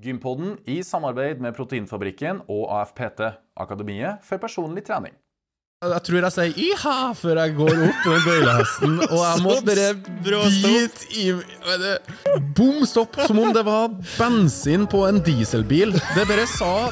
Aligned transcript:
Gympodden 0.00 0.54
i 0.64 0.78
samarbeid 0.86 1.42
med 1.44 1.52
Proteinfabrikken 1.56 2.40
og 2.48 2.70
AFPT, 2.78 3.20
Akademiet 3.60 4.22
for 4.24 4.40
personlig 4.40 4.86
trening. 4.86 5.12
Jeg 5.80 6.02
tror 6.04 6.20
jeg 6.20 6.32
sier 6.34 6.56
'iha' 6.60 7.12
før 7.16 7.38
jeg 7.40 7.54
går 7.56 7.70
opp 7.86 8.00
på 8.04 8.10
den 8.12 8.24
bøylehesten, 8.26 8.98
og 9.00 9.20
jeg 9.24 9.42
må 9.44 9.54
bare 9.64 9.86
bite 10.26 11.06
i 11.16 11.32
Bom 12.56 12.84
stopp! 12.84 13.16
Som 13.26 13.40
om 13.40 13.52
det 13.56 13.64
var 13.64 13.88
bensin 14.18 14.84
på 14.86 15.06
en 15.08 15.22
dieselbil. 15.24 15.96
Det 16.16 16.28
bare 16.28 16.44
sa 16.52 16.90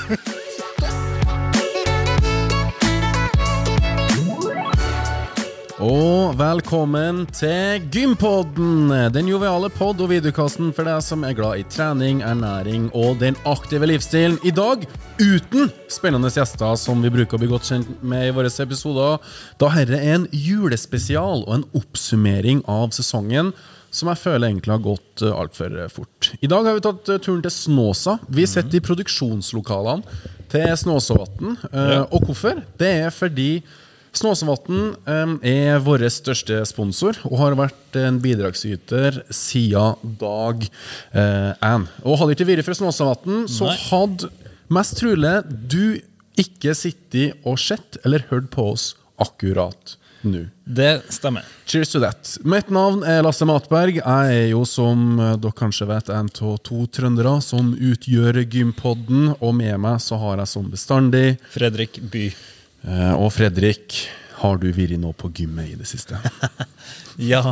Og 5.79 6.33
velkommen 6.35 7.21
til 7.31 7.85
Gympodden! 7.95 8.91
Den 9.15 9.29
joviale 9.31 9.69
pod- 9.71 10.01
og 10.03 10.11
videokassen 10.11 10.73
for 10.75 10.89
deg 10.89 10.99
som 11.07 11.23
er 11.23 11.37
glad 11.39 11.61
i 11.61 11.67
trening, 11.71 12.19
ernæring 12.27 12.89
og 12.99 13.21
den 13.21 13.39
aktive 13.47 13.87
livsstilen. 13.87 14.41
I 14.43 14.51
dag 14.51 14.83
uten 15.23 15.71
spennende 15.87 16.33
gjester 16.35 16.75
som 16.83 16.99
vi 17.07 17.15
bruker 17.15 17.39
å 17.39 17.43
bli 17.45 17.53
godt 17.55 17.71
kjent 17.71 18.03
med 18.03 18.27
i 18.27 18.35
våre 18.35 18.51
episoder, 18.51 19.23
da 19.63 19.71
herre 19.71 20.03
er 20.03 20.19
en 20.19 20.29
julespesial 20.35 21.47
og 21.47 21.55
en 21.61 21.67
oppsummering 21.79 22.67
av 22.67 22.91
sesongen 22.99 23.55
som 23.95 24.11
jeg 24.11 24.25
føler 24.27 24.51
egentlig 24.51 24.75
har 24.75 24.85
gått 24.85 25.23
uh, 25.23 25.31
altfor 25.39 25.79
fort. 25.95 26.35
I 26.43 26.51
dag 26.51 26.67
har 26.67 26.75
vi 26.75 26.87
tatt 26.91 27.07
uh, 27.07 27.23
turen 27.23 27.45
til 27.47 27.55
Snåsa. 27.55 28.19
Vi 28.27 28.51
sitter 28.51 28.83
i 28.83 28.85
produksjonslokalene 28.85 30.27
til 30.51 30.73
Snåsavatn. 30.83 31.55
Uh, 31.71 32.03
Og 32.11 32.27
hvorfor? 32.27 32.67
Det 32.83 32.97
er 33.07 33.15
fordi 33.15 33.53
Snåsavatn 34.17 34.81
um, 35.05 35.35
er 35.45 35.83
vår 35.85 36.07
største 36.13 36.61
sponsor 36.69 37.19
og 37.29 37.37
har 37.43 37.59
vært 37.59 37.99
en 38.01 38.21
bidragsyter 38.23 39.23
siden 39.35 40.17
dag 40.21 40.65
én. 41.13 41.87
og 42.05 42.21
hadde 42.21 42.37
ikke 42.37 42.49
vært 42.49 42.67
for 42.67 42.79
Snåsavatn, 42.79 43.47
så 43.51 43.71
hadde 43.89 44.31
mest 44.73 44.99
trolig 45.01 45.35
du 45.49 45.99
ikke 46.39 46.75
sittet 46.77 47.39
og 47.47 47.59
sett 47.61 47.99
eller 48.05 48.27
hørt 48.31 48.51
på 48.55 48.71
oss 48.73 48.93
akkurat 49.19 49.99
nå. 50.23 50.45
Det 50.65 51.03
stemmer. 51.15 51.45
Cheers 51.67 51.93
to 51.93 52.01
that. 52.03 52.39
Mitt 52.43 52.71
navn 52.75 53.05
er 53.07 53.23
Lasse 53.23 53.47
Matberg. 53.49 54.01
Jeg 54.01 54.35
er 54.35 54.49
jo, 54.51 54.65
som 54.69 55.19
eh, 55.23 55.37
dere 55.41 55.57
kanskje 55.59 55.89
vet, 55.89 56.11
en 56.13 56.31
av 56.31 56.59
to 56.67 56.85
trøndere 56.93 57.39
som 57.45 57.71
utgjør 57.73 58.43
Gympodden. 58.45 59.35
Og 59.39 59.55
med 59.59 59.79
meg 59.83 60.03
så 60.05 60.19
har 60.21 60.43
jeg 60.43 60.53
som 60.53 60.69
bestandig 60.73 61.39
Fredrik 61.55 62.01
By. 62.13 62.29
Eh, 62.87 63.15
Og 63.19 63.33
Fredrik, 63.35 64.05
har 64.43 64.59
du 64.63 64.69
vært 64.73 64.99
nå 65.03 65.13
på 65.19 65.31
gymmet 65.35 65.73
i 65.73 65.79
det 65.79 65.89
siste? 65.91 66.19
Ja, 67.19 67.43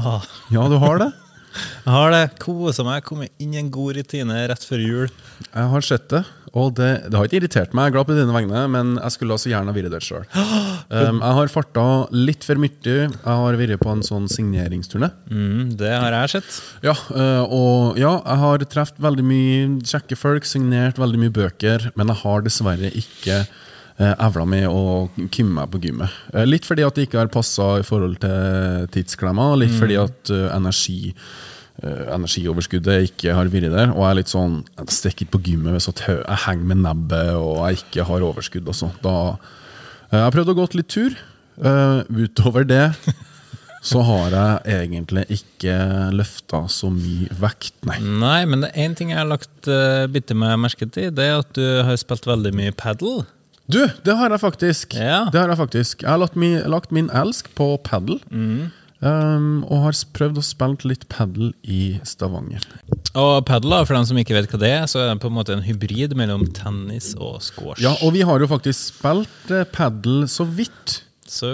Ja, 0.55 0.69
du 0.71 0.77
har 0.79 1.01
det? 1.03 1.13
jeg 1.57 1.93
har 1.95 2.11
det. 2.13 2.25
Kosa 2.39 2.85
meg. 2.87 3.03
Kommet 3.07 3.33
inn 3.43 3.55
i 3.55 3.59
en 3.59 3.71
god 3.73 3.97
rutine 3.97 4.43
rett 4.51 4.63
før 4.63 4.83
jul. 4.83 5.07
Jeg 5.49 5.71
har 5.73 5.85
sett 5.87 6.05
det. 6.13 6.21
Og 6.57 6.71
det, 6.79 6.91
det 7.11 7.19
har 7.19 7.27
ikke 7.29 7.37
irritert 7.41 7.75
meg, 7.77 7.89
jeg 7.89 7.91
er 7.91 7.95
glad 7.99 8.07
på 8.09 8.15
dine 8.17 8.33
vegne, 8.33 8.61
men 8.73 8.93
jeg 8.97 9.13
skulle 9.13 9.35
altså 9.37 9.51
gjerne 9.51 9.69
ha 9.73 9.77
vært 9.77 9.93
der 9.93 10.05
sjøl. 10.05 10.25
Um, 10.87 11.17
jeg 11.19 11.35
har 11.35 11.49
farta 11.51 11.85
litt 12.15 12.45
for 12.47 12.61
mye. 12.63 12.77
Jeg 12.87 13.09
har 13.27 13.57
vært 13.59 13.81
på 13.83 13.91
en 13.91 14.05
sånn 14.07 14.29
signeringsturné. 14.31 15.09
Mm, 15.27 15.73
det 15.81 15.91
har 15.91 16.15
jeg 16.15 16.31
sett. 16.37 16.59
Ja, 16.87 16.95
øh, 17.11 17.43
og 17.57 17.99
ja, 17.99 18.13
jeg 18.23 18.39
har 18.45 18.65
truffet 18.71 19.01
veldig 19.03 19.25
mye 19.27 19.65
kjekke 19.83 20.15
folk, 20.21 20.47
signert 20.47 21.01
veldig 21.03 21.19
mye 21.25 21.35
bøker, 21.35 21.89
men 21.99 22.13
jeg 22.15 22.21
har 22.23 22.47
dessverre 22.47 22.93
ikke 23.03 23.41
evla 23.98 24.44
med 24.48 24.66
å 24.69 25.08
kimme 25.33 25.62
meg 25.62 25.72
på 25.72 25.80
gymmet. 25.86 26.16
Eh, 26.34 26.47
litt 26.48 26.69
fordi 26.69 26.84
at 26.86 26.97
det 26.97 27.06
ikke 27.06 27.22
har 27.22 27.33
passa 27.33 27.77
i 27.80 27.84
forhold 27.86 28.19
til 28.22 28.89
tidsklemma, 28.92 29.55
litt 29.61 29.77
fordi 29.77 30.00
at 30.00 30.33
øh, 30.34 30.48
energi 30.55 31.14
energioverskuddet 31.77 33.11
ikke 33.11 33.34
har 33.36 33.50
vært 33.52 33.69
der. 33.69 33.91
Og 33.92 34.00
jeg 34.00 34.08
er 34.08 34.17
litt 34.17 34.30
sånn 34.33 34.55
Jeg 34.64 34.94
stikker 34.97 35.27
ikke 35.27 35.34
på 35.34 35.41
gymmet 35.50 35.74
hvis 35.74 35.91
jeg 35.92 36.39
henger 36.47 36.70
med 36.70 36.80
nebbet 36.80 37.34
og 37.36 37.67
jeg 37.67 37.83
ikke 37.83 38.06
har 38.08 38.24
overskudd. 38.24 38.70
Også. 38.72 38.89
Da, 39.05 39.36
jeg 40.08 40.22
har 40.24 40.33
prøvd 40.33 40.55
å 40.55 40.56
gå 40.56 40.69
litt 40.78 40.89
tur. 40.89 41.19
Eh, 41.56 42.00
utover 42.08 42.64
det 42.69 42.86
så 43.90 44.02
har 44.05 44.35
jeg 44.35 44.80
egentlig 44.80 45.24
ikke 45.36 45.77
løfta 46.17 46.64
så 46.73 46.90
mye 46.92 47.29
vekt, 47.40 47.77
nei. 47.86 48.01
Nei, 48.02 48.40
men 48.48 48.64
det 48.64 48.73
er 48.73 48.89
én 48.89 48.96
ting 48.98 49.12
jeg 49.12 49.20
har 49.20 49.29
lagt 49.30 49.68
uh, 49.70 50.08
bitte 50.11 50.35
meg 50.36 50.56
merke 50.58 50.89
til. 50.90 51.12
Det 51.14 51.29
er 51.29 51.39
at 51.39 51.52
du 51.56 51.64
har 51.86 52.01
spilt 52.01 52.27
veldig 52.27 52.52
mye 52.56 52.74
padel. 52.77 53.23
Du, 53.67 53.83
det 54.07 54.15
har 54.15 54.31
jeg 54.31 54.43
faktisk. 54.43 54.95
Ja. 54.95 55.27
Det 55.33 55.41
har 55.41 55.51
Jeg 55.51 55.59
faktisk 55.59 56.03
Jeg 56.03 56.11
har 56.11 56.21
lagt 56.23 56.37
min, 56.39 56.59
lagt 56.71 56.93
min 56.95 57.11
elsk 57.11 57.51
på 57.59 57.77
padel. 57.85 58.21
Um, 58.97 59.61
og 59.69 59.83
har 59.85 59.97
prøvd 60.17 60.39
å 60.41 60.45
spille 60.45 60.89
litt 60.89 61.05
padel 61.13 61.51
i 61.69 61.99
Stavanger. 62.07 62.63
Og 63.13 63.43
padel, 63.49 63.75
for 63.85 63.93
dem 63.93 64.07
som 64.09 64.21
ikke 64.21 64.37
vet 64.39 64.49
hva 64.49 64.61
det 64.63 64.71
er, 64.73 64.87
så 64.89 65.03
er 65.03 65.11
det 65.11 65.19
på 65.21 65.29
en 65.29 65.37
måte 65.37 65.53
en 65.53 65.65
hybrid 65.67 66.15
mellom 66.17 66.47
tennis 66.57 67.11
og 67.19 67.43
squash. 67.45 67.83
Ja, 67.85 67.93
Og 68.01 68.15
vi 68.17 68.25
har 68.25 68.41
jo 68.41 68.49
faktisk 68.49 68.95
spilt 68.95 69.53
eh, 69.53 69.67
padel 69.69 70.25
så 70.33 70.48
vidt 70.48 71.03
Så 71.29 71.51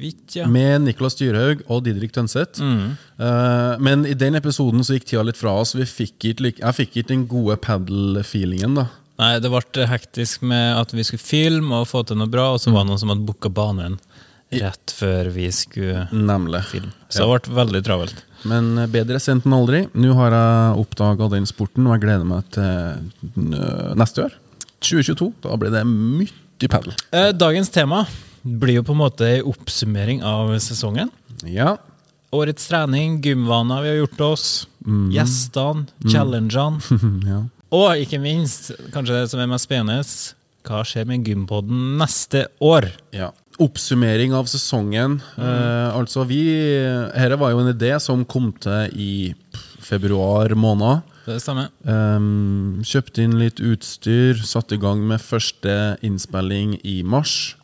vidt, 0.00 0.36
ja. 0.38 0.46
med 0.48 0.86
Nicolas 0.86 1.18
Dyrhaug 1.18 1.64
og 1.68 1.84
Didrik 1.84 2.14
Tønseth. 2.16 2.62
Eh, 2.62 3.76
men 3.82 4.06
i 4.08 4.14
den 4.16 4.38
episoden 4.40 4.86
så 4.86 4.96
gikk 4.96 5.10
tida 5.10 5.26
litt 5.26 5.40
fra 5.40 5.52
oss. 5.60 5.74
Vi 5.76 5.84
fikk 5.84 6.30
ikke, 6.32 6.54
jeg 6.62 6.78
fikk 6.78 6.96
ikke 7.02 7.12
den 7.12 7.26
gode 7.28 7.58
padel-feelingen. 7.60 8.80
da 8.80 8.88
Nei, 9.20 9.34
det 9.42 9.50
ble 9.52 9.84
hektisk 9.90 10.44
med 10.48 10.78
at 10.80 10.94
vi 10.96 11.04
skulle 11.04 11.20
filme 11.22 11.82
og 11.82 11.88
få 11.90 12.02
til 12.08 12.16
noe 12.16 12.30
bra, 12.30 12.54
og 12.54 12.62
så 12.62 12.72
var 12.72 12.86
det 12.86 12.92
noen 12.94 13.02
som 13.02 13.12
hadde 13.12 13.26
booka 13.28 13.52
banen 13.52 13.98
rett 14.50 14.90
før 14.96 15.28
vi 15.34 15.46
skulle 15.54 16.06
Nemlig. 16.10 16.64
filme. 16.70 16.92
Så 17.12 17.26
det 17.26 17.42
ble 17.46 17.56
veldig 17.60 17.82
travelt. 17.86 18.24
Men 18.48 18.72
eh, 18.80 18.88
bedre 18.90 19.20
sendt 19.22 19.46
enn 19.46 19.54
aldri. 19.54 19.84
Nå 19.94 20.14
har 20.18 20.34
jeg 20.34 20.80
oppdaga 20.82 21.28
den 21.34 21.46
sporten, 21.48 21.86
og 21.86 21.96
jeg 21.96 22.04
gleder 22.06 22.26
meg 22.26 22.48
til 22.54 22.64
øh, 22.64 23.92
neste 24.00 24.26
år. 24.26 24.34
2022. 24.80 25.30
Da 25.44 25.60
blir 25.60 25.74
det 25.74 25.84
mye 25.86 26.70
padel. 26.72 26.96
Eh, 27.12 27.30
Dagens 27.36 27.70
tema 27.74 28.06
blir 28.40 28.80
jo 28.80 28.86
på 28.88 28.96
en 28.96 29.02
måte 29.02 29.28
en 29.36 29.52
oppsummering 29.52 30.24
av 30.24 30.54
sesongen. 30.64 31.12
Ja. 31.44 31.76
Årets 32.34 32.68
trening, 32.70 33.18
gymvaner 33.24 33.84
vi 33.84 33.92
har 33.92 34.00
gjort 34.04 34.20
oss, 34.32 34.44
gjestene, 35.12 35.88
challengene. 36.08 36.80
ja. 37.32 37.42
Og 37.70 38.02
ikke 38.02 38.18
minst, 38.22 38.72
kanskje 38.94 39.20
det 39.20 39.30
som 39.30 39.42
er 39.42 39.50
mest 39.50 39.68
spennende, 39.68 40.02
hva 40.66 40.82
skjer 40.84 41.06
med 41.08 41.28
gympodden 41.28 41.94
neste 42.00 42.48
år? 42.60 42.90
ja. 43.16 43.32
Oppsummering 43.60 44.32
av 44.32 44.46
sesongen. 44.48 45.18
Eh, 45.36 45.88
altså, 45.92 46.22
vi 46.24 46.38
Dette 46.48 47.36
var 47.36 47.50
jo 47.52 47.58
en 47.60 47.68
idé 47.68 47.90
som 48.00 48.22
kom 48.24 48.46
til 48.56 48.94
i 48.96 49.34
februar 49.84 50.54
måned. 50.56 51.02
Det 51.26 51.36
stemmer. 51.44 51.68
Um, 51.84 52.80
kjøpte 52.86 53.20
inn 53.26 53.36
litt 53.36 53.60
utstyr, 53.60 54.40
satte 54.48 54.78
i 54.78 54.80
gang 54.80 55.02
med 55.04 55.20
første 55.20 55.74
innspilling 56.00 56.78
i 56.88 57.02
mars. 57.04 57.58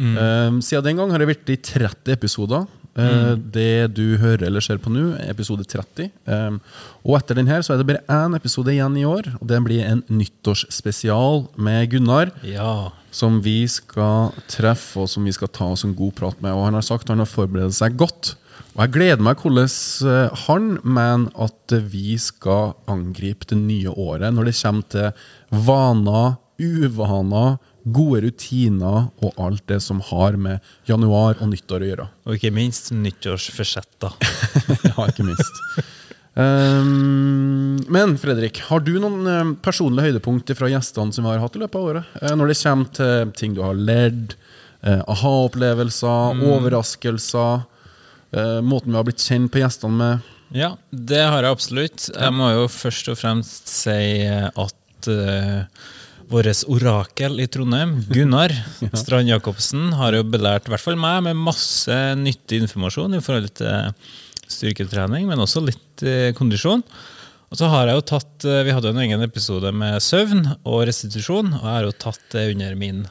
Um, 0.00 0.62
siden 0.64 0.88
den 0.88 1.02
gang 1.02 1.12
har 1.12 1.20
det 1.20 1.28
vært 1.34 1.52
i 1.52 1.58
30 1.60 2.16
episoder. 2.16 2.64
Uh, 2.96 3.36
Det 3.36 3.92
du 3.96 4.16
hører 4.20 4.46
eller 4.48 4.64
ser 4.64 4.80
på 4.80 4.92
nå, 4.92 5.10
er 5.20 5.32
episode 5.32 5.66
30. 5.68 6.08
Um, 6.24 6.60
og 7.04 7.18
etter 7.18 7.38
den 7.38 7.50
her 7.50 7.60
så 7.64 7.74
er 7.74 7.82
det 7.82 7.88
bare 7.90 8.04
én 8.08 8.36
episode 8.38 8.72
igjen 8.72 8.96
i 8.96 9.04
år, 9.08 9.28
og 9.40 9.44
det 9.50 9.60
blir 9.66 9.84
en 9.84 10.02
nyttårsspesial 10.08 11.46
med 11.60 11.90
Gunnar. 11.92 12.32
Ja. 12.46 12.92
Som 13.12 13.42
vi 13.44 13.62
skal 13.70 14.34
treffe 14.50 15.04
og 15.04 15.12
som 15.12 15.24
vi 15.24 15.34
skal 15.36 15.52
ta 15.52 15.70
oss 15.72 15.86
en 15.86 15.96
god 15.96 16.16
prat 16.18 16.42
med. 16.44 16.52
Og 16.56 16.66
han 16.68 16.76
har 16.76 16.84
sagt 16.84 17.12
han 17.12 17.22
har 17.22 17.30
forberedt 17.30 17.76
seg 17.76 17.96
godt. 18.00 18.34
Og 18.76 18.82
jeg 18.84 18.92
gleder 18.92 19.24
meg 19.24 19.40
hvordan 19.40 19.70
eh, 20.12 20.42
han 20.44 20.66
mener 20.84 21.30
at 21.46 21.76
vi 21.92 22.18
skal 22.20 22.74
angripe 22.92 23.48
det 23.48 23.56
nye 23.60 23.92
året 23.92 24.34
når 24.36 24.50
det 24.50 24.58
kommer 24.58 24.90
til 24.92 25.62
vaner, 25.66 26.36
uvaner, 26.60 27.56
gode 27.86 28.24
rutiner 28.24 29.06
og 29.22 29.36
alt 29.38 29.62
det 29.70 29.78
som 29.84 30.00
har 30.08 30.38
med 30.40 30.64
januar 30.88 31.38
og 31.38 31.52
nyttår 31.52 31.84
å 31.84 31.90
gjøre. 31.90 32.08
Og 32.26 32.38
ikke 32.38 32.54
minst 32.54 32.90
nyttårsforsetter. 32.94 34.16
ja, 34.90 35.06
ikke 35.06 35.26
minst. 35.26 35.62
Um, 36.36 37.78
men 37.88 38.18
Fredrik, 38.20 38.58
har 38.68 38.82
du 38.84 38.98
noen 39.00 39.22
um, 39.24 39.54
personlige 39.62 40.10
høydepunkter 40.10 40.58
fra 40.58 40.68
gjestene 40.68 41.14
som 41.14 41.24
vi 41.24 41.32
har 41.32 41.40
hatt 41.40 41.56
i 41.56 41.62
løpet 41.62 41.78
av 41.78 41.90
året? 41.92 42.18
Eh, 42.20 42.34
når 42.36 42.52
det 42.52 42.58
kommer 42.60 42.92
til 42.98 43.32
ting 43.38 43.54
du 43.56 43.62
har 43.64 43.78
ledd, 43.78 44.34
eh, 44.82 45.00
aha-opplevelser, 45.00 46.42
overraskelser, 46.50 47.64
eh, 48.36 48.58
måten 48.60 48.92
vi 48.92 48.98
har 49.00 49.06
blitt 49.08 49.24
kjent 49.24 49.52
på 49.54 49.62
gjestene 49.62 50.00
med. 50.02 50.32
Ja, 50.54 50.74
det 50.90 51.24
har 51.24 51.42
jeg 51.42 51.56
absolutt. 51.56 52.10
Jeg 52.12 52.34
må 52.36 52.50
jo 52.52 52.66
først 52.70 53.08
og 53.10 53.16
fremst 53.18 53.72
si 53.72 54.26
at 54.28 55.08
uh, 55.10 55.64
vårt 56.30 56.62
orakel 56.68 57.40
i 57.40 57.46
Trondheim, 57.46 57.98
Gunnar 58.10 58.52
Strand 59.00 59.30
Jacobsen, 59.30 59.92
har 59.98 60.16
jo 60.16 60.24
belært 60.26 60.68
i 60.68 60.72
hvert 60.74 60.82
fall 60.84 60.98
meg 61.00 61.22
med 61.28 61.38
masse 61.38 61.98
nyttig 62.18 62.62
informasjon 62.64 63.18
i 63.18 63.22
forhold 63.24 63.52
til 63.60 64.00
styrketrening, 64.46 65.26
men 65.28 65.42
også 65.42 65.62
litt 65.64 66.06
eh, 66.06 66.32
kondisjon. 66.36 66.82
Og 67.46 67.58
så 67.60 67.68
har 67.70 67.88
jeg 67.88 67.98
jo 67.98 68.06
tatt, 68.10 68.46
eh, 68.46 68.64
Vi 68.66 68.74
hadde 68.74 68.90
jo 68.90 68.96
en 68.96 69.04
egen 69.04 69.22
episode 69.26 69.70
med 69.74 70.02
søvn 70.02 70.44
og 70.64 70.86
restitusjon, 70.88 71.52
og 71.60 71.62
jeg 71.62 71.74
har 71.74 71.86
jo 71.86 71.94
tatt 72.06 72.22
det 72.34 72.48
under 72.54 72.74
min 72.78 73.04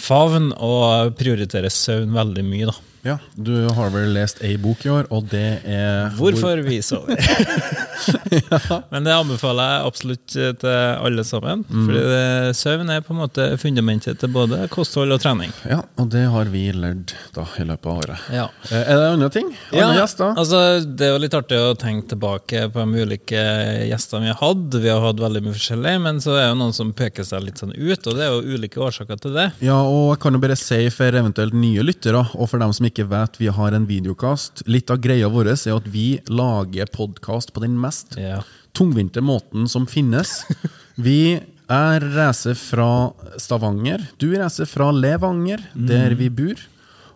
favn 0.00 0.50
og 0.56 1.16
prioriterer 1.18 1.72
søvn 1.74 2.14
veldig 2.14 2.46
mye. 2.46 2.70
da. 2.70 2.89
Ja, 3.02 3.16
Du 3.34 3.54
har 3.72 3.88
vel 3.94 4.10
lest 4.12 4.42
ei 4.44 4.56
bok 4.60 4.82
i 4.84 4.90
år, 4.92 5.06
og 5.10 5.28
det 5.32 5.62
er 5.64 6.10
Hvorfor 6.18 6.60
vi 6.66 6.80
sover. 6.84 7.16
Men 8.92 9.04
det 9.06 9.14
anbefaler 9.14 9.70
jeg 9.72 9.86
absolutt 9.88 10.34
til 10.60 10.68
alle 10.70 11.24
sammen. 11.24 11.62
Mm. 11.68 11.86
Fordi 11.88 12.02
det, 12.10 12.56
søvn 12.58 12.92
er 12.92 13.04
på 13.06 13.14
en 13.14 13.20
måte 13.22 13.46
fundamentet 13.60 14.20
til 14.20 14.32
både 14.34 14.62
kosthold 14.72 15.14
og 15.16 15.22
trening. 15.22 15.52
Ja, 15.68 15.80
og 16.00 16.10
det 16.12 16.26
har 16.32 16.50
vi 16.52 16.66
lært 16.76 17.14
da 17.36 17.46
i 17.60 17.66
løpet 17.68 17.88
av 17.90 18.02
året. 18.02 18.26
Ja. 18.34 18.46
Eh, 18.70 18.84
Er 18.90 19.00
det 19.00 19.08
andre 19.14 19.30
ting? 19.32 19.48
Andre 19.72 19.96
gjester? 20.00 20.34
altså 20.40 20.60
Det 20.84 21.06
er 21.08 21.14
jo 21.14 21.22
litt 21.24 21.36
artig 21.38 21.58
å 21.60 21.72
tenke 21.80 22.12
tilbake 22.14 22.66
på 22.74 22.84
de 22.84 23.04
ulike 23.06 23.44
gjestene 23.88 24.26
vi 24.26 24.32
har 24.34 24.40
hatt. 24.42 24.76
Vi 24.80 24.90
har 24.92 25.00
hatt 25.04 25.20
veldig 25.24 25.44
mye 25.46 25.56
forskjellig, 25.56 25.96
men 26.04 26.20
så 26.24 26.36
er 26.36 26.42
det 26.44 26.52
jo 26.52 26.60
noen 26.64 26.76
som 26.76 26.92
peker 26.96 27.24
seg 27.28 27.44
litt 27.46 27.60
sånn 27.62 27.72
ut, 27.76 28.06
og 28.10 28.16
det 28.18 28.26
er 28.26 28.34
jo 28.36 28.56
ulike 28.58 28.80
årsaker 28.84 29.20
til 29.24 29.36
det. 29.40 29.48
Ja, 29.64 29.80
og 29.80 30.12
jeg 30.14 30.22
kan 30.26 30.36
jo 30.36 30.42
bare 30.44 30.58
si 30.60 30.82
for 30.94 31.20
eventuelt 31.20 31.56
nye 31.56 31.84
lyttere, 31.86 32.24
og 32.36 32.48
for 32.50 32.60
dem 32.62 32.72
som 32.76 32.84
ikke 32.86 32.89
vet 32.98 33.38
vi 33.40 33.46
har 33.48 33.72
en 33.72 33.86
videokast 33.86 34.62
Litt 34.66 34.90
av 34.90 34.98
greia 35.00 35.28
vår 35.28 35.46
er 35.52 35.76
at 35.76 35.86
vi 35.86 36.20
lager 36.28 36.86
podkast 36.86 37.52
på 37.54 37.60
den 37.60 37.78
mest 37.80 38.16
Ja. 38.18 38.42
tungvinte 38.72 39.20
måten 39.20 39.68
som 39.68 39.86
finnes. 39.86 40.44
Vi 40.96 41.40
er 41.70 42.00
reiser 42.00 42.54
fra 42.54 43.12
Stavanger. 43.38 44.00
Du 44.18 44.32
reiser 44.36 44.66
fra 44.66 44.90
Levanger, 44.92 45.60
der 45.74 46.14
vi 46.14 46.28
bor. 46.28 46.54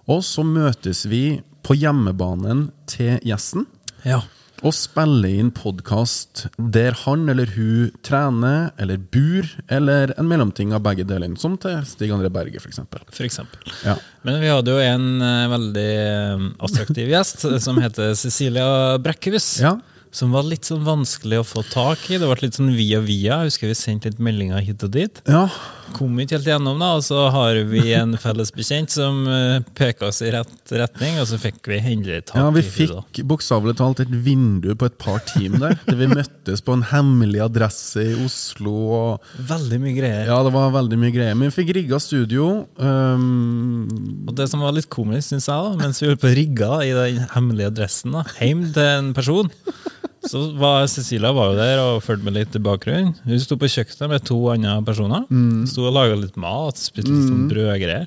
Og 0.06 0.22
så 0.24 0.42
møtes 0.44 1.04
vi 1.06 1.40
på 1.62 1.74
hjemmebanen 1.74 2.70
til 2.86 3.18
gjesten 3.24 3.66
ja. 4.04 4.20
Og 4.64 4.72
spiller 4.72 5.28
inn 5.42 5.50
podkast 5.54 6.46
der 6.56 6.96
han 7.04 7.28
eller 7.28 7.50
hun 7.52 7.92
trener 8.06 8.70
eller 8.80 9.00
bor, 9.12 9.48
eller 9.68 10.14
en 10.16 10.28
mellomting 10.30 10.72
av 10.76 10.82
begge 10.86 11.04
delene, 11.08 11.36
som 11.40 11.58
til 11.60 11.82
Stig 11.88 12.12
André 12.14 12.30
Berge, 12.32 12.62
f.eks. 12.62 12.80
For 12.88 13.26
eksempel. 13.26 13.74
Ja. 13.84 13.98
Men 14.24 14.40
vi 14.40 14.52
hadde 14.52 14.72
jo 14.72 14.80
en 14.80 15.08
eh, 15.20 15.48
veldig 15.52 15.88
eh, 16.04 16.46
attraktiv 16.64 17.12
gjest 17.12 17.44
som 17.60 17.80
heter 17.84 18.14
Cecilia 18.16 18.96
Brekkhus. 19.04 19.50
Ja. 19.60 19.76
Som 20.14 20.30
var 20.30 20.44
litt 20.46 20.62
sånn 20.68 20.84
vanskelig 20.86 21.40
å 21.42 21.46
få 21.46 21.64
tak 21.72 22.04
i. 22.12 22.18
Det 22.22 22.28
ble 22.30 22.36
litt 22.44 22.54
sånn 22.54 22.70
via 22.76 23.00
via. 23.02 23.40
Jeg 23.42 23.50
husker 23.50 23.66
vi 23.72 23.74
sendte 23.74 24.12
litt 24.12 24.20
meldinger 24.22 24.62
hit 24.62 24.84
og 24.86 24.92
dit. 24.94 25.22
ja. 25.26 25.48
Kom 25.94 26.16
ikke 26.18 26.38
helt 26.38 26.46
gjennom, 26.48 26.78
da. 26.80 26.86
Og 26.96 27.02
så 27.06 27.18
har 27.30 27.58
vi 27.70 27.82
en 27.94 28.14
felles 28.18 28.48
bekjent 28.56 28.90
som 28.90 29.18
uh, 29.28 29.60
peka 29.78 30.08
oss 30.08 30.22
i 30.24 30.30
rett 30.32 30.72
retning, 30.72 31.18
og 31.20 31.28
så 31.28 31.36
fikk 31.38 31.68
vi 31.70 31.76
endelig 31.78 32.22
tak 32.30 32.38
Ja, 32.40 32.46
vi 32.50 32.62
i 32.64 32.66
henne. 32.66 32.96
da. 32.96 33.02
fikk 33.12 33.20
bokstavelig 33.30 33.74
talt 33.78 34.00
et 34.02 34.10
vindu 34.24 34.70
på 34.80 34.88
et 34.88 34.96
par 34.98 35.20
timer 35.28 35.60
der. 35.68 35.76
Der 35.86 35.98
vi 36.00 36.08
møttes 36.10 36.64
på 36.66 36.74
en 36.74 36.82
hemmelig 36.88 37.44
adresse 37.44 38.00
i 38.10 38.16
Oslo. 38.24 38.72
Og, 38.96 39.28
Veldig 39.52 39.78
mye 39.84 39.94
greier. 40.00 40.24
ja, 40.32 40.40
det 40.48 40.54
var 40.56 40.72
veldig 40.80 40.98
mye 41.04 41.14
greier. 41.14 41.36
Men 41.38 41.52
vi 41.52 41.58
fikk 41.60 41.74
rigga 41.76 42.00
studio. 42.02 42.48
Um, 42.80 44.24
Og 44.26 44.34
det 44.40 44.48
som 44.50 44.64
var 44.64 44.74
litt 44.74 44.88
komisk, 44.90 45.30
syns 45.34 45.46
jeg, 45.52 45.68
da, 45.68 45.76
mens 45.84 46.00
vi 46.02 46.08
holdt 46.10 46.24
på 46.24 46.32
å 46.32 46.36
rigge 46.40 46.72
i 46.88 46.94
den 46.96 47.26
hemmelige 47.36 47.70
adressen 47.74 48.16
da, 48.16 48.24
hjem 48.40 48.66
til 48.74 48.88
en 48.88 49.12
person, 49.14 49.52
så 50.30 50.40
var 50.58 50.86
Cecilia 50.90 51.30
var 51.32 51.52
jo 51.52 51.56
der 51.58 51.78
og 51.82 52.02
fulgte 52.04 52.24
med 52.24 52.34
litt 52.38 52.54
i 52.56 52.62
bakgrunnen. 52.64 53.14
Hun 53.24 53.40
sto 53.42 53.56
på 53.60 53.68
kjøkkenet 53.70 54.10
med 54.10 54.24
to 54.24 54.38
andre 54.52 54.78
personer. 54.86 55.26
Sto 55.70 55.84
og 55.88 55.94
laga 55.96 56.14
litt 56.16 56.36
mat, 56.40 56.76
spiste 56.80 57.10
litt 57.12 57.28
sånn 57.28 57.48
brødgreier. 57.50 58.06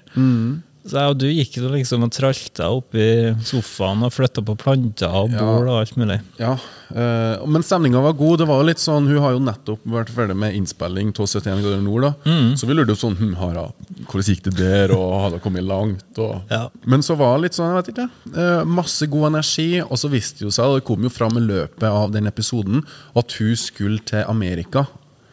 Så 0.87 0.95
jeg 0.95 1.11
og 1.11 1.17
du 1.19 1.25
gikk 1.27 1.57
jo 1.59 1.69
liksom 1.73 2.03
og 2.05 2.11
tralta 2.15 2.67
i 2.95 3.07
sofaen 3.43 4.05
og 4.07 4.13
flytta 4.15 4.39
på 4.47 4.55
planter 4.57 5.11
og 5.11 5.31
Ja. 5.35 5.43
og 5.43 5.67
alt 5.81 5.95
mulig. 5.99 6.21
ja, 6.39 6.53
eh, 6.95 7.45
Men 7.45 7.61
stemninga 7.63 8.01
var 8.01 8.13
god. 8.13 8.39
Det 8.39 8.47
var 8.47 8.61
jo 8.61 8.67
litt 8.69 8.79
sånn, 8.79 9.07
Hun 9.07 9.19
har 9.19 9.31
jo 9.33 9.39
nettopp 9.39 9.79
vært 9.85 10.09
ferdig 10.09 10.35
med 10.37 10.55
innspilling 10.55 11.09
av 11.19 11.27
71 11.27 11.61
grader 11.61 11.81
nord. 11.81 12.01
da 12.01 12.13
Så 12.55 12.65
vi 12.67 12.73
lurte 12.73 12.95
jo 12.95 12.95
sånn 12.95 13.17
hm, 13.17 13.35
Hara, 13.35 13.71
Hvordan 14.07 14.23
gikk 14.31 14.43
det 14.43 14.55
der, 14.55 14.95
og 14.95 15.21
har 15.21 15.29
det 15.31 15.41
kommet 15.43 15.63
langt? 15.67 16.03
Og... 16.17 16.41
Ja. 16.49 16.69
Men 16.85 17.01
så 17.01 17.17
var 17.17 17.35
det 17.37 17.43
litt 17.49 17.53
sånn, 17.59 17.75
jeg 17.75 17.83
vet 17.83 17.93
ikke 17.95 18.09
eh, 18.37 18.63
Masse 18.63 19.07
god 19.07 19.27
energi, 19.33 19.81
og 19.81 19.97
så 19.97 20.09
viste 20.09 20.39
det 20.39 20.47
jo 20.47 20.51
seg, 20.51 20.65
og 20.65 20.79
det 20.79 20.85
kom 20.87 21.03
jo 21.03 21.09
fram 21.09 21.35
i 21.37 21.41
løpet 21.43 21.83
av 21.83 22.11
den 22.11 22.27
episoden, 22.27 22.83
at 23.15 23.31
hun 23.39 23.55
skulle 23.55 23.99
til 23.99 24.23
Amerika. 24.27 24.87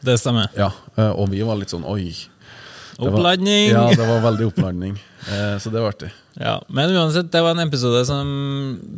Det 0.04 0.18
stemmer. 0.20 0.48
Ja, 0.56 0.70
eh, 0.98 1.10
Og 1.16 1.30
vi 1.30 1.40
var 1.42 1.56
litt 1.56 1.70
sånn 1.70 1.86
oi. 1.88 2.12
Var- 2.98 3.08
Oppladning! 3.10 3.70
Ja, 3.72 3.88
det 3.90 4.06
var 4.06 4.20
veldig 4.30 4.46
oppladning. 4.52 4.94
Eh, 5.24 5.54
Så 5.56 5.70
det 5.72 5.80
var 5.80 5.88
artig. 5.94 6.10
Ja, 6.36 6.58
Men 6.68 6.90
uansett, 6.92 7.30
det 7.32 7.40
var 7.40 7.54
en 7.54 7.62
episode 7.64 8.02
som 8.04 8.26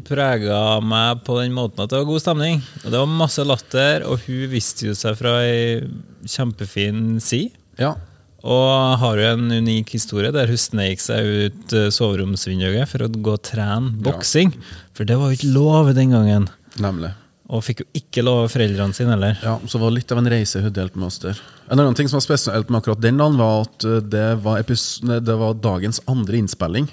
prega 0.08 0.80
meg 0.82 1.20
på 1.22 1.36
den 1.38 1.52
måten 1.54 1.84
at 1.84 1.92
det 1.92 2.00
var 2.00 2.08
god 2.08 2.20
stemning. 2.24 2.56
Og 2.82 2.88
Det 2.90 2.98
var 2.98 3.06
masse 3.06 3.44
latter, 3.46 4.02
og 4.10 4.24
hun 4.26 4.48
viste 4.50 4.88
jo 4.88 4.94
seg 4.98 5.14
fra 5.20 5.36
ei 5.46 5.84
kjempefin 6.26 7.20
si. 7.22 7.44
Ja. 7.78 7.92
Og 8.46 8.98
har 9.04 9.18
jo 9.22 9.28
en 9.36 9.46
unik 9.54 9.94
historie 9.96 10.32
der 10.34 10.50
hun 10.50 10.58
sneik 10.58 10.98
seg 11.02 11.30
ut 11.46 11.72
eh, 11.78 11.88
soveromsvinduet 11.94 12.90
for 12.90 13.06
å 13.06 13.08
gå 13.10 13.36
og 13.38 13.44
trene 13.46 13.94
boksing. 14.06 14.50
For 14.98 15.06
det 15.06 15.20
var 15.22 15.30
jo 15.30 15.38
ikke 15.38 15.54
lov 15.54 15.92
den 15.94 16.10
gangen. 16.14 16.48
Nemlig. 16.82 17.12
Og 17.46 17.62
fikk 17.62 17.84
jo 17.84 17.86
ikke 17.94 18.24
lov 18.26 18.44
av 18.44 18.48
foreldrene 18.50 18.96
sine 18.96 19.12
heller. 19.14 19.36
Ja, 19.42 19.56
Så 19.66 19.78
det 19.78 19.84
var 19.84 19.94
litt 19.94 20.12
av 20.12 20.18
en 20.18 20.30
reise 20.30 20.62
hun 20.64 20.72
delte 20.74 20.98
med 20.98 21.06
oss 21.06 21.20
der. 21.22 21.38
En 21.70 21.78
annen 21.78 21.94
ting 21.94 22.08
som 22.10 22.18
var 22.18 22.24
spesielt 22.26 22.70
med 22.70 22.80
akkurat 22.80 23.02
den 23.02 23.20
dagen, 23.22 23.38
var 23.38 23.66
at 23.68 23.86
eh, 23.86 24.00
det 24.02 24.24
var, 24.42 24.64
det 24.66 25.36
var 25.42 25.60
dagens 25.62 26.00
andre 26.10 26.40
innspilling. 26.42 26.88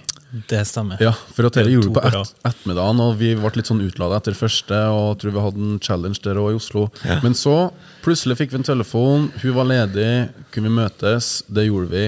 Det 0.50 0.64
stemmer. 0.66 0.98
Ja, 1.02 1.12
For 1.34 1.46
at 1.46 1.58
dere 1.58 1.70
er 1.70 1.76
gjorde 1.76 1.92
det 1.92 2.02
på 2.02 2.22
et, 2.22 2.32
ettermiddagen, 2.50 3.02
og 3.06 3.18
vi 3.20 3.34
ble 3.38 3.52
litt 3.60 3.70
sånn 3.70 3.84
utlada 3.86 4.18
etter 4.18 4.38
første. 4.38 4.80
Og 4.94 5.20
tror 5.22 5.34
vi 5.36 5.44
hadde 5.46 5.66
en 5.68 5.82
challenge 5.84 6.22
der 6.26 6.42
òg 6.42 6.56
i 6.56 6.58
Oslo. 6.58 6.88
Men 7.26 7.38
så 7.38 7.58
plutselig 8.06 8.40
fikk 8.42 8.54
vi 8.54 8.62
en 8.62 8.70
telefon, 8.74 9.30
hun 9.44 9.58
var 9.58 9.70
ledig, 9.70 10.10
kunne 10.54 10.72
vi 10.72 10.80
møtes? 10.82 11.36
Det 11.50 11.68
gjorde 11.68 11.94
vi. 11.94 12.06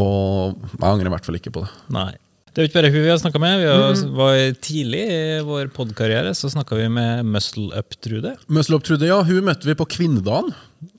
Og 0.00 0.56
jeg 0.56 0.88
angrer 0.88 1.10
i 1.10 1.14
hvert 1.16 1.28
fall 1.28 1.40
ikke 1.40 1.52
på 1.52 1.64
det. 1.66 1.72
Nei. 1.92 2.10
Det 2.50 2.58
er 2.58 2.64
jo 2.64 2.68
ikke 2.70 2.78
bare 2.80 2.90
hun 2.90 3.04
vi 3.04 3.10
har 3.12 3.18
snakka 3.22 3.38
med. 3.42 3.60
Vi 3.60 3.66
har, 3.70 3.94
Mm. 3.94 4.14
var 4.18 4.38
tidlig 4.60 5.02
i 5.06 5.40
vår 5.46 5.68
podkarriere 5.70 6.32
så 6.34 6.50
snakka 6.50 6.74
vi 6.76 6.88
med 6.90 7.24
Muscle 7.24 7.70
Up-Trude. 7.78 8.32
Muscle 8.48 8.74
Up 8.76 8.82
Trude, 8.84 9.06
ja, 9.06 9.20
hun 9.22 9.44
møtte 9.46 9.64
vi 9.68 9.74
på 9.78 9.86
kvinnedagen. 9.86 10.50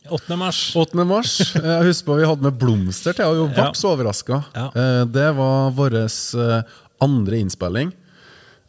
8. 0.09 0.37
mars. 0.37 0.61
8. 0.75 1.03
mars. 1.05 1.33
Jeg 1.55 1.83
husker 1.89 2.05
på 2.07 2.19
vi 2.21 2.25
hadde 2.29 2.41
med 2.47 2.57
blomster 2.61 3.13
til, 3.17 3.25
ble 3.51 3.65
Ja. 3.65 3.71
så 3.75 3.91
overraska. 3.95 4.43
Ja. 4.55 4.69
Det 5.05 5.27
var 5.35 5.71
vår 5.75 5.97
eh, 6.05 6.63
andre 7.01 7.41
innspilling. 7.43 7.91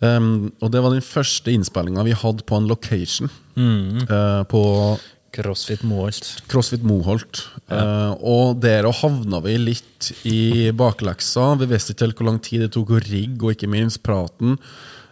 Um, 0.03 0.51
og 0.61 0.73
det 0.73 0.81
var 0.83 0.91
den 0.91 1.01
første 1.07 1.53
innspillinga 1.55 2.03
vi 2.03 2.11
hadde 2.19 2.43
på 2.43 2.57
en 2.59 2.67
location. 2.67 3.31
Mm. 3.55 4.03
Uh, 4.11 4.43
på 4.51 4.99
CrossFit 5.33 5.85
Moholt. 5.89 6.27
CrossFit 6.51 6.83
Moholt. 6.85 7.47
Eh, 7.73 8.13
og 8.21 8.59
der 8.61 8.89
havna 9.01 9.41
vi 9.45 9.57
litt 9.61 10.11
i 10.29 10.71
bakleksa. 10.77 11.55
Vi 11.63 11.71
visste 11.71 11.95
ikke 11.95 12.09
helt 12.09 12.21
hvor 12.21 12.29
lang 12.29 12.43
tid 12.45 12.67
det 12.67 12.73
tok 12.75 12.93
å 12.93 13.01
rigge, 13.01 13.41
og 13.47 13.55
ikke 13.55 13.71
minst 13.73 14.03
praten. 14.05 14.59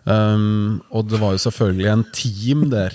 Um, 0.04 0.80
og 0.96 1.08
det 1.10 1.20
var 1.20 1.34
jo 1.36 1.42
selvfølgelig 1.44 1.88
en 1.92 2.04
team 2.16 2.62
der 2.72 2.94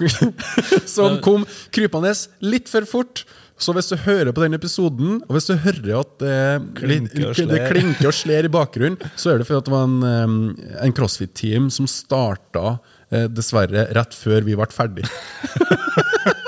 som 0.94 1.16
kom 1.24 1.46
krypende 1.72 2.12
litt 2.44 2.68
for 2.72 2.88
fort. 2.88 3.24
Så 3.60 3.74
hvis 3.76 3.90
du 3.92 3.96
hører 4.00 4.32
på 4.32 4.40
den 4.40 4.56
episoden, 4.56 5.18
og 5.26 5.36
hvis 5.36 5.50
du 5.50 5.58
hører 5.60 5.98
at 6.00 6.12
det, 6.22 6.36
Klinker 6.78 7.26
og 7.26 7.34
det 7.36 7.44
sler. 7.44 7.66
klinker 7.68 8.08
og 8.08 8.16
sler 8.16 8.48
i 8.48 8.52
bakgrunnen, 8.52 8.96
så 9.20 9.34
er 9.34 9.40
det 9.40 9.48
fordi 9.48 9.66
det 9.68 9.74
var 9.74 9.88
en, 9.88 9.98
um, 10.00 10.38
en 10.80 10.96
CrossFit-team 10.96 11.68
som 11.74 11.88
starta 11.90 12.78
eh, 13.12 13.28
dessverre 13.28 13.90
rett 13.96 14.16
før 14.16 14.48
vi 14.48 14.56
ble 14.56 14.70
ferdig. 14.72 15.04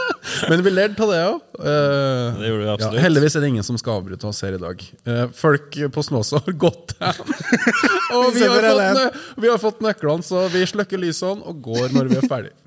Men 0.50 0.62
vi 0.62 0.71
lærte 0.71 0.95
på 0.99 1.07
det 1.11 1.19
òg. 1.26 1.38
Det 1.59 2.47
gjorde 2.49 2.62
vi 2.62 2.69
absolutt. 2.71 3.00
heldigvis 3.02 3.37
er 3.37 3.41
det 3.45 3.49
ingen 3.52 3.67
som 3.67 3.79
skal 3.81 3.99
avbryte 4.00 4.29
oss 4.29 4.43
her 4.47 4.55
i 4.55 4.61
dag. 4.62 4.85
Uh, 5.09 5.25
folk 5.35 5.75
på 5.97 6.05
Snåsa 6.07 6.38
har 6.47 6.55
gått 6.62 6.95
hjem. 7.00 7.33
og 8.17 8.29
vi 8.37 8.45
har, 8.47 8.62
fått, 8.62 8.83
nø- 9.00 9.43
vi 9.43 9.50
har 9.50 9.59
fått 9.62 9.81
nøklene, 9.88 10.23
så 10.26 10.45
vi 10.55 10.62
slukker 10.71 11.00
lysene 11.02 11.43
og 11.43 11.59
går 11.67 11.91
når 11.97 12.12
vi 12.12 12.21
er 12.23 12.29
ferdig. 12.31 12.52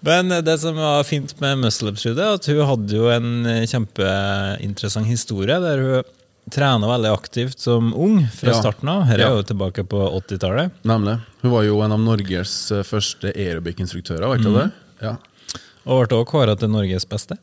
Men 0.00 0.28
det 0.44 0.58
som 0.60 0.76
var 0.76 1.04
fint 1.04 1.32
med 1.40 1.58
Muscle 1.60 1.90
Up-Trude, 1.92 2.24
er 2.24 2.38
at 2.38 2.46
hun 2.48 2.60
hadde 2.68 2.96
jo 2.96 3.08
en 3.12 3.30
eh, 3.48 3.64
kjempeinteressant 3.68 5.08
historie 5.10 5.56
der 5.60 5.82
hun 5.84 6.16
trena 6.50 6.88
veldig 6.88 7.10
aktivt 7.12 7.60
som 7.62 7.92
ung 7.94 8.22
fra 8.34 8.54
Ja. 8.54 8.60
starten 8.62 8.88
av. 8.88 9.02
Her 9.06 9.18
er 9.20 9.26
Ja. 9.26 9.34
jo 9.36 9.42
tilbake 9.46 9.84
på 9.86 10.00
80-tallet. 10.24 10.72
Nemlig. 10.88 11.18
Hun 11.44 11.50
var 11.52 11.62
jo 11.68 11.80
en 11.84 11.92
av 11.92 12.00
Norges 12.00 12.54
eh, 12.72 12.82
første 12.82 13.32
aerobic-instruktører, 13.36 14.24
var 14.26 14.40
ikke 14.40 14.56
det? 14.56 14.70
Ja. 15.02 15.16
Og 15.86 16.06
ble 16.08 16.18
også 16.20 16.30
kåra 16.30 16.56
til 16.60 16.68
Norges 16.70 17.06
beste. 17.08 17.38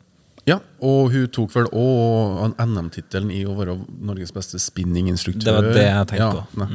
ja. 0.47 0.59
Og 0.81 1.11
hun 1.11 1.27
tok 1.27 1.51
vel 1.55 1.65
òg 1.73 2.53
NM-tittelen 2.61 3.31
i 3.33 3.43
å 3.45 3.55
være 3.57 3.77
Norges 3.99 4.31
beste 4.31 4.59
spinninginstruktør. 4.61 5.43
Det 5.43 5.55
var 5.57 5.73
det 5.73 5.87
jeg 5.87 6.07
tenkte 6.13 6.45
ja, 6.45 6.45
på. 6.53 6.67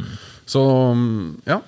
Så 0.46 0.64
mm, 0.94 1.42
ja. 1.46 1.60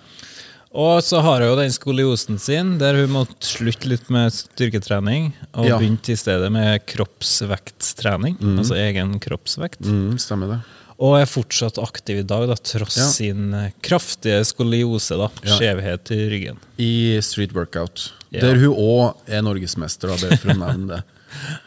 Og 0.74 0.98
så 1.06 1.20
har 1.22 1.38
hun 1.40 1.52
jo 1.52 1.56
den 1.60 1.70
skoliosen 1.70 2.36
sin, 2.42 2.72
der 2.80 2.96
hun 2.98 3.12
måtte 3.14 3.46
slutte 3.46 3.86
litt 3.86 4.08
med 4.10 4.32
styrketrening, 4.34 5.28
og 5.54 5.68
Ja. 5.68 5.78
begynte 5.78 6.10
i 6.10 6.16
stedet 6.18 6.50
med 6.50 6.82
kroppsvekttrening. 6.90 8.36
Altså 8.58 8.74
egen 8.76 9.18
kroppsvekt. 9.22 9.80
Mm, 9.86 10.18
stemmer 10.18 10.48
det. 10.50 10.58
Og 10.98 11.16
er 11.18 11.26
fortsatt 11.26 11.78
aktiv 11.82 12.20
i 12.22 12.26
dag, 12.26 12.48
da, 12.48 12.54
tross 12.54 12.96
Ja. 12.98 13.06
sin 13.06 13.54
kraftige 13.82 14.44
skoliose. 14.44 15.16
da, 15.16 15.28
Skjevhet 15.44 16.10
i 16.10 16.28
ryggen. 16.30 16.58
I 16.78 17.20
street 17.20 17.52
workout. 17.54 18.12
Ja. 18.34 18.40
Der 18.42 18.58
hun 18.58 18.74
òg 18.74 19.28
er 19.30 19.44
norgesmester, 19.46 20.10
bare 20.10 20.38
for 20.42 20.54
å 20.54 20.58
nevne 20.64 20.96
det. 20.96 21.04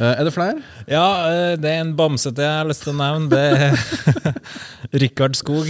Eh, 0.00 0.02
er 0.18 0.26
det 0.26 0.32
flere? 0.34 0.58
Ja, 0.90 1.04
eh, 1.30 1.52
det 1.60 1.70
er 1.70 1.84
en 1.84 1.92
bamse 1.96 2.32
til 2.34 2.42
jeg 2.42 2.56
har 2.56 2.66
lyst 2.66 2.82
til 2.82 2.90
å 2.90 2.96
nevne. 2.98 3.28
Det 3.30 3.44
er 3.54 4.34
Rikard 5.04 5.38
Skog. 5.38 5.68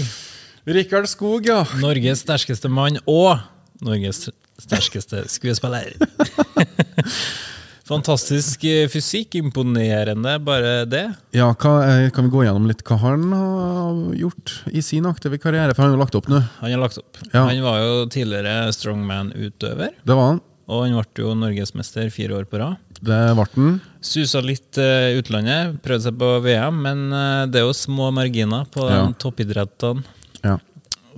Rikard 0.64 1.10
Skog, 1.10 1.44
ja. 1.46 1.58
Norges 1.82 2.22
sterkeste 2.24 2.70
mann 2.72 2.96
og 3.04 3.42
Norges 3.84 4.30
sterkeste 4.64 5.26
skuespiller. 5.28 5.92
Fantastisk 7.90 8.62
eh, 8.70 8.85
fysikk. 8.90 9.35
Imponerende, 9.40 10.37
bare 10.47 10.85
det. 10.87 11.04
Ja, 11.35 11.49
hva, 11.59 11.73
eh, 11.88 12.11
Kan 12.14 12.28
vi 12.28 12.30
gå 12.37 12.44
gjennom 12.47 12.68
litt 12.70 12.85
hva 12.87 12.99
han 13.02 13.25
har 13.35 13.99
gjort 14.18 14.52
i 14.70 14.82
sin 14.87 15.09
aktive 15.11 15.40
karriere? 15.42 15.75
For 15.75 15.82
han 15.82 15.90
har 15.90 15.97
jo 15.99 16.02
lagt 16.04 16.18
opp 16.20 16.28
nå. 16.30 16.38
Han 16.61 16.70
har 16.75 16.82
lagt 16.85 17.00
opp. 17.02 17.18
Ja. 17.32 17.42
Han 17.49 17.62
var 17.66 17.80
jo 17.82 18.06
tidligere 18.14 18.70
strongman-utøver, 18.76 19.90
Det 20.06 20.14
var 20.16 20.28
han. 20.37 20.40
og 20.70 20.85
han 20.87 20.94
ble 21.00 21.25
jo 21.25 21.35
norgesmester 21.35 22.11
fire 22.14 22.38
år 22.38 22.47
på 22.47 22.61
rad. 22.62 22.76
Det 23.02 23.18
ble 23.35 23.47
han. 23.56 23.80
Susa 24.00 24.40
litt 24.44 24.78
uh, 24.78 25.11
utlandet, 25.18 25.80
prøvde 25.82 26.06
seg 26.06 26.18
på 26.20 26.28
VM, 26.44 26.78
men 26.85 27.00
eh, 27.12 27.47
det 27.50 27.61
er 27.61 27.66
jo 27.66 27.75
små 27.76 28.11
marginer 28.14 28.66
på 28.70 28.87
Ja. 28.88 29.02
toppidrettene. 29.18 30.04
Ja. 30.44 30.59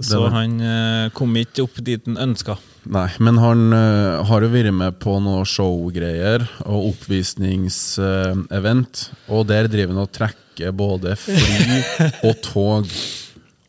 Så 0.00 0.24
han 0.32 0.56
eh, 0.60 1.10
kom 1.14 1.34
ikke 1.36 1.66
opp 1.66 1.76
dit 1.84 2.06
han 2.08 2.16
ønska. 2.16 2.56
Nei, 2.90 3.06
men 3.22 3.36
han 3.38 3.68
uh, 3.70 4.24
har 4.26 4.42
jo 4.42 4.48
vært 4.50 4.72
med 4.74 4.96
på 5.02 5.12
noe 5.22 5.44
showgreier 5.46 6.42
og 6.66 6.88
oppvisningsevent, 6.92 9.04
og 9.30 9.46
der 9.50 9.68
driver 9.70 9.94
han 9.94 10.02
og 10.02 10.10
trekker 10.14 10.72
både 10.74 11.14
fly 11.18 11.82
og 12.28 12.34
tog. 12.44 12.86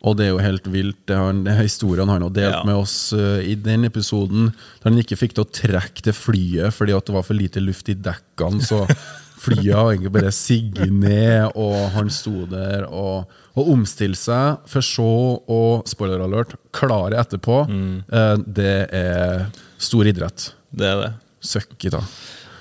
Og 0.03 0.17
det 0.20 0.25
er 0.25 0.34
jo 0.34 0.41
helt 0.43 0.65
vilt. 0.67 0.98
Det, 1.08 1.15
har 1.15 1.29
han, 1.29 1.43
det 1.46 1.53
er 1.53 1.62
historien 1.63 2.10
han 2.12 2.25
har 2.25 2.34
delt 2.36 2.58
Ja. 2.58 2.63
med 2.67 2.75
oss 2.75 3.13
uh, 3.15 3.39
i 3.39 3.53
den 3.55 3.86
episoden, 3.88 4.50
Da 4.82 4.89
han 4.89 5.00
ikke 5.00 5.15
fikk 5.22 5.34
til 5.38 5.46
å 5.46 5.53
trekke 5.62 6.01
det 6.10 6.15
flyet 6.17 6.74
fordi 6.75 6.91
at 6.98 7.05
det 7.08 7.15
var 7.15 7.24
for 7.24 7.34
lite 7.38 7.62
luft 7.63 7.88
i 7.93 7.96
dekkene. 7.96 8.60
Så 8.65 8.82
flyet 9.43 9.73
har 9.75 9.91
egentlig 9.91 10.13
bare 10.15 10.31
sigget 10.35 10.91
ned, 10.91 11.51
og 11.59 11.75
han 11.97 12.09
sto 12.13 12.45
der 12.50 12.85
og, 12.89 13.25
og 13.55 13.69
omstilte 13.75 14.21
seg, 14.21 14.62
for 14.71 14.81
så 14.88 15.07
å, 15.51 15.62
spoiler 15.89 16.23
alert, 16.25 16.55
klare 16.75 17.19
etterpå. 17.21 17.57
Eh, 17.69 18.38
det 18.47 18.73
er 18.95 19.50
stor 19.77 20.07
idrett. 20.09 20.51
Det 20.73 20.88
er 20.89 21.01
det. 21.03 21.12
Søkk 21.43 21.85
i 21.89 21.91
da. 21.93 22.00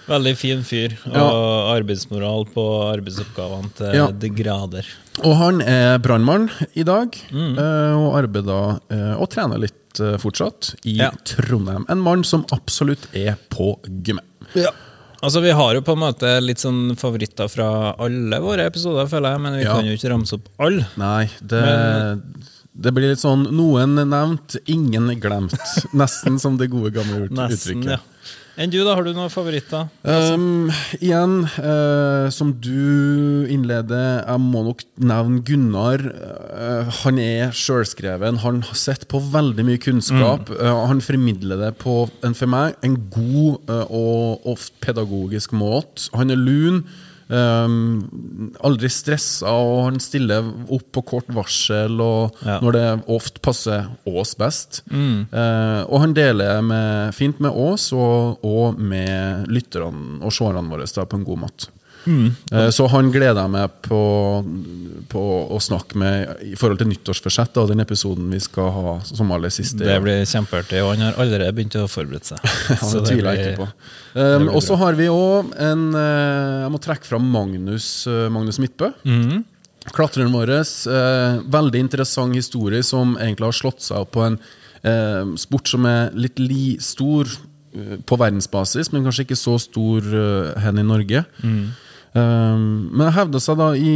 Veldig 0.09 0.33
fin 0.37 0.65
fyr, 0.67 0.97
og 1.07 1.15
Ja. 1.15 1.27
arbeidsmoral 1.77 2.49
på 2.53 2.63
arbeidsoppgavene 2.91 3.71
til 3.79 3.95
Ja. 3.95 4.09
de 4.11 4.29
grader. 4.35 4.85
Og 5.23 5.37
han 5.39 5.61
er 5.63 5.99
brannmann 6.03 6.51
i 6.75 6.83
dag, 6.83 7.15
Mm. 7.31 7.55
eh, 7.57 7.95
og 7.95 8.17
arbeider 8.25 8.81
eh, 8.91 9.15
og 9.15 9.31
trener 9.31 9.59
litt 9.63 10.01
eh, 10.01 10.17
fortsatt 10.19 10.75
i 10.85 10.97
Ja. 10.99 11.11
Trondheim. 11.25 11.87
En 11.89 12.01
mann 12.03 12.25
som 12.25 12.45
absolutt 12.51 13.07
er 13.15 13.37
på 13.49 13.77
gymmet. 14.03 14.25
Altså, 15.23 15.41
Vi 15.43 15.51
har 15.55 15.75
jo 15.77 15.81
på 15.87 15.93
en 15.95 16.01
måte 16.03 16.31
litt 16.43 16.59
sånn 16.59 16.97
favoritter 16.99 17.49
fra 17.49 17.95
alle 18.03 18.41
våre 18.43 18.65
episoder, 18.67 19.07
føler 19.07 19.37
jeg, 19.37 19.41
men 19.45 19.55
vi 19.59 19.63
Ja. 19.65 19.75
kan 19.77 19.85
jo 19.87 19.93
ikke 19.95 20.11
ramse 20.11 20.33
opp 20.35 20.49
alle. 20.59 20.87
Nei, 20.99 21.31
det, 21.41 21.61
Men- 21.63 22.23
det 22.73 22.93
blir 22.97 23.13
litt 23.13 23.21
sånn 23.21 23.45
noen 23.53 23.99
nevnt, 24.01 24.57
ingen 24.71 25.11
glemt. 25.21 25.57
Nesten 26.03 26.39
som 26.41 26.57
det 26.61 26.73
gode 26.73 26.95
gamle 26.95 27.27
uttrykket. 27.29 27.99
ja. 27.99 28.01
Enn 28.61 28.69
du, 28.69 28.83
da? 28.85 28.93
Har 28.93 29.07
du 29.07 29.15
noen 29.17 29.31
favoritter? 29.33 29.87
Um, 30.05 30.69
igjen, 30.99 31.39
uh, 31.57 32.29
som 32.29 32.51
du 32.61 33.47
innleder, 33.49 34.27
jeg 34.27 34.43
må 34.45 34.61
nok 34.67 34.83
nevne 35.01 35.41
Gunnar. 35.49 36.05
Uh, 36.05 36.91
han 36.99 37.21
er 37.23 37.55
sjølskreven. 37.57 38.43
Han 38.45 38.61
har 38.69 38.77
sett 38.77 39.07
på 39.09 39.23
veldig 39.33 39.65
mye 39.65 39.81
kunnskap. 39.81 40.53
Eh, 40.53 40.83
han 40.91 41.01
formidler 41.05 41.63
det 41.65 41.73
på 41.81 42.03
en 42.27 42.37
for 42.37 42.53
meg 42.53 42.77
en 42.85 42.99
god 43.15 43.73
og 43.87 44.45
ofte 44.53 44.77
pedagogisk 44.85 45.57
måte. 45.57 46.11
Han 46.13 46.35
er 46.35 46.41
lun. 46.41 46.85
Um, 47.29 48.53
aldri 48.65 48.89
stressa, 48.93 49.47
og 49.53 49.85
han 49.87 50.01
stiller 50.03 50.47
opp 50.73 50.89
på 50.93 51.05
kort 51.13 51.29
varsel 51.33 52.01
og 52.03 52.37
Ja. 52.45 52.59
når 52.61 52.73
det 52.77 52.87
ofte 53.09 53.41
passer 53.41 53.87
oss 54.07 54.35
best. 54.39 54.83
Eh, 54.91 55.83
og 55.89 56.01
han 56.01 56.15
deler 56.15 56.61
med, 56.63 57.15
fint 57.15 57.41
med 57.41 57.51
oss 57.53 57.91
og, 57.93 58.43
og 58.45 58.79
med 58.79 59.47
lytterne 59.49 60.21
og 60.23 60.33
seerne 60.35 60.65
våre 60.69 60.87
da, 60.87 61.05
på 61.07 61.17
en 61.21 61.25
god 61.25 61.39
måte. 61.47 61.71
Eh, 62.07 62.69
så 62.75 62.87
han 62.91 63.11
gleder 63.15 63.45
jeg 63.45 63.53
meg 63.53 63.75
på, 63.85 64.01
på 65.13 65.23
å 65.55 65.61
snakke 65.63 65.99
med 66.01 66.43
i 66.47 66.55
forhold 66.59 66.83
til 66.83 66.91
nyttårsforsett, 66.91 67.53
da, 67.57 67.67
den 67.71 67.85
episoden 67.85 68.33
vi 68.33 68.41
skal 68.43 68.73
ha 68.75 68.97
som 69.07 69.31
aller 69.35 69.53
siste. 69.55 69.83
Det 69.85 69.99
blir 70.05 70.25
kjempeartig, 70.29 70.83
og 70.83 70.95
han 70.95 71.07
har 71.07 71.21
allerede 71.23 71.55
begynt 71.57 71.79
å 71.81 71.89
forberede 71.91 72.33
seg. 72.33 72.43
Ja, 72.73 72.79
Så 72.81 73.03
det 73.03 73.13
tviler 73.13 73.37
jeg 73.37 73.53
ikke 73.53 73.67
på. 73.67 73.69
Um, 74.15 74.49
og 74.53 74.61
så 74.65 74.77
har 74.81 74.97
vi 74.97 75.07
òg 75.09 75.53
en 75.61 75.87
eh, 75.97 76.63
Jeg 76.63 76.73
må 76.75 76.81
trekke 76.83 77.09
fram 77.09 77.25
Magnus, 77.33 77.87
eh, 78.11 78.27
Magnus 78.33 78.59
Midtbø. 78.63 78.93
Mm. 79.09 79.45
Klatreren 79.93 80.35
vår. 80.35 80.53
veldig 81.51 81.81
interessant 81.81 82.37
historie 82.39 82.85
som 82.87 83.17
egentlig 83.19 83.49
har 83.49 83.57
slått 83.57 83.83
seg 83.83 84.05
opp 84.05 84.13
på 84.15 84.27
en 84.29 84.37
eh, 84.87 85.33
sport 85.41 85.73
som 85.73 85.89
er 85.91 86.13
litt 86.15 86.39
li 86.43 86.77
stor 86.83 87.31
på 88.07 88.19
verdensbasis, 88.21 88.91
men 88.93 89.05
kanskje 89.07 89.25
ikke 89.25 89.39
så 89.39 89.55
stor 89.61 90.05
uh, 90.13 90.51
hen 90.61 90.81
i 90.83 90.85
Norge. 90.85 91.23
Um, 91.41 91.71
men 92.13 93.01
han 93.01 93.15
hevda 93.17 93.41
seg 93.41 93.57
da 93.57 93.71
i, 93.73 93.93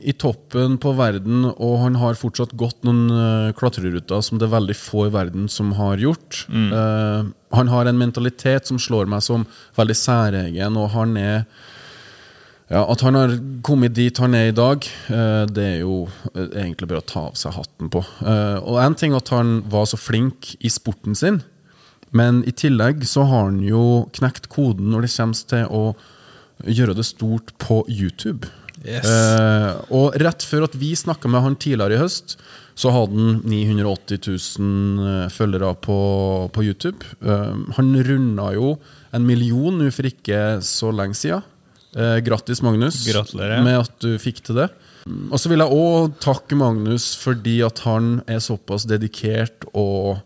i 0.00 0.14
toppen 0.16 0.78
på 0.80 0.94
verden, 0.96 1.42
og 1.50 1.74
han 1.82 1.98
har 2.00 2.16
fortsatt 2.16 2.54
gått 2.56 2.80
noen 2.88 3.10
uh, 3.12 3.50
klatreruter 3.58 4.22
som 4.24 4.40
det 4.40 4.46
er 4.46 4.54
veldig 4.54 4.76
få 4.78 5.04
i 5.04 5.12
verden 5.12 5.50
som 5.52 5.74
har 5.76 6.00
gjort. 6.00 6.46
Uh, 6.48 7.28
han 7.52 7.68
har 7.68 7.90
en 7.90 8.00
mentalitet 8.00 8.70
som 8.70 8.80
slår 8.80 9.10
meg 9.12 9.20
som 9.26 9.44
veldig 9.76 9.98
særegen, 10.00 10.80
og 10.80 10.94
han 10.96 11.16
er 11.20 11.42
ja, 12.68 12.82
At 12.84 13.00
han 13.00 13.16
har 13.16 13.32
kommet 13.64 13.94
dit 13.96 14.18
han 14.20 14.34
er 14.36 14.50
i 14.50 14.56
dag, 14.56 14.84
eh, 15.08 15.44
det 15.48 15.64
er 15.64 15.78
jo 15.80 16.02
eh, 16.34 16.50
egentlig 16.66 16.90
bare 16.90 17.00
å 17.00 17.08
ta 17.08 17.22
av 17.30 17.38
seg 17.40 17.56
hatten 17.56 17.88
på. 17.92 18.02
Eh, 18.20 18.58
og 18.60 18.76
en 18.82 18.96
ting 18.98 19.16
at 19.16 19.32
han 19.32 19.62
var 19.72 19.88
så 19.88 19.96
flink 19.96 20.52
i 20.60 20.68
sporten 20.72 21.16
sin, 21.16 21.40
men 22.12 22.42
i 22.48 22.52
tillegg 22.52 23.06
så 23.08 23.24
har 23.28 23.48
han 23.48 23.62
jo 23.64 24.04
knekt 24.16 24.50
koden 24.52 24.92
når 24.92 25.06
det 25.06 25.12
kommer 25.14 25.48
til 25.54 25.72
å 25.72 25.82
gjøre 26.66 26.96
det 26.98 27.06
stort 27.06 27.52
på 27.62 27.82
YouTube. 27.88 28.48
Yes. 28.84 29.04
Eh, 29.04 29.72
og 29.94 30.16
rett 30.22 30.44
før 30.46 30.68
at 30.68 30.76
vi 30.78 30.92
snakka 30.98 31.30
med 31.30 31.42
han 31.44 31.58
tidligere 31.58 31.98
i 31.98 32.02
høst, 32.02 32.36
så 32.78 32.92
hadde 32.94 33.18
han 33.18 33.40
980 33.42 34.20
000 34.60 35.06
eh, 35.10 35.28
følgere 35.34 35.72
på, 35.82 35.98
på 36.54 36.64
YouTube. 36.66 37.06
Eh, 37.22 37.54
han 37.78 37.94
runda 38.06 38.52
jo 38.54 38.76
en 39.14 39.26
million 39.26 39.80
nå 39.80 39.90
for 39.94 40.06
ikke 40.06 40.60
så 40.66 40.92
lenge 40.94 41.18
siden. 41.18 41.46
Eh, 41.96 42.18
grattis, 42.22 42.62
Magnus, 42.62 43.00
Gratulerer. 43.08 43.64
med 43.64 43.80
at 43.80 43.98
du 44.04 44.12
fikk 44.20 44.44
til 44.46 44.60
det. 44.60 44.68
Og 45.32 45.40
så 45.40 45.48
vil 45.50 45.62
jeg 45.64 45.72
òg 45.72 46.18
takke 46.20 46.56
Magnus 46.58 47.14
fordi 47.16 47.62
at 47.64 47.80
han 47.86 48.18
er 48.28 48.42
såpass 48.44 48.84
dedikert 48.86 49.64
og 49.72 50.20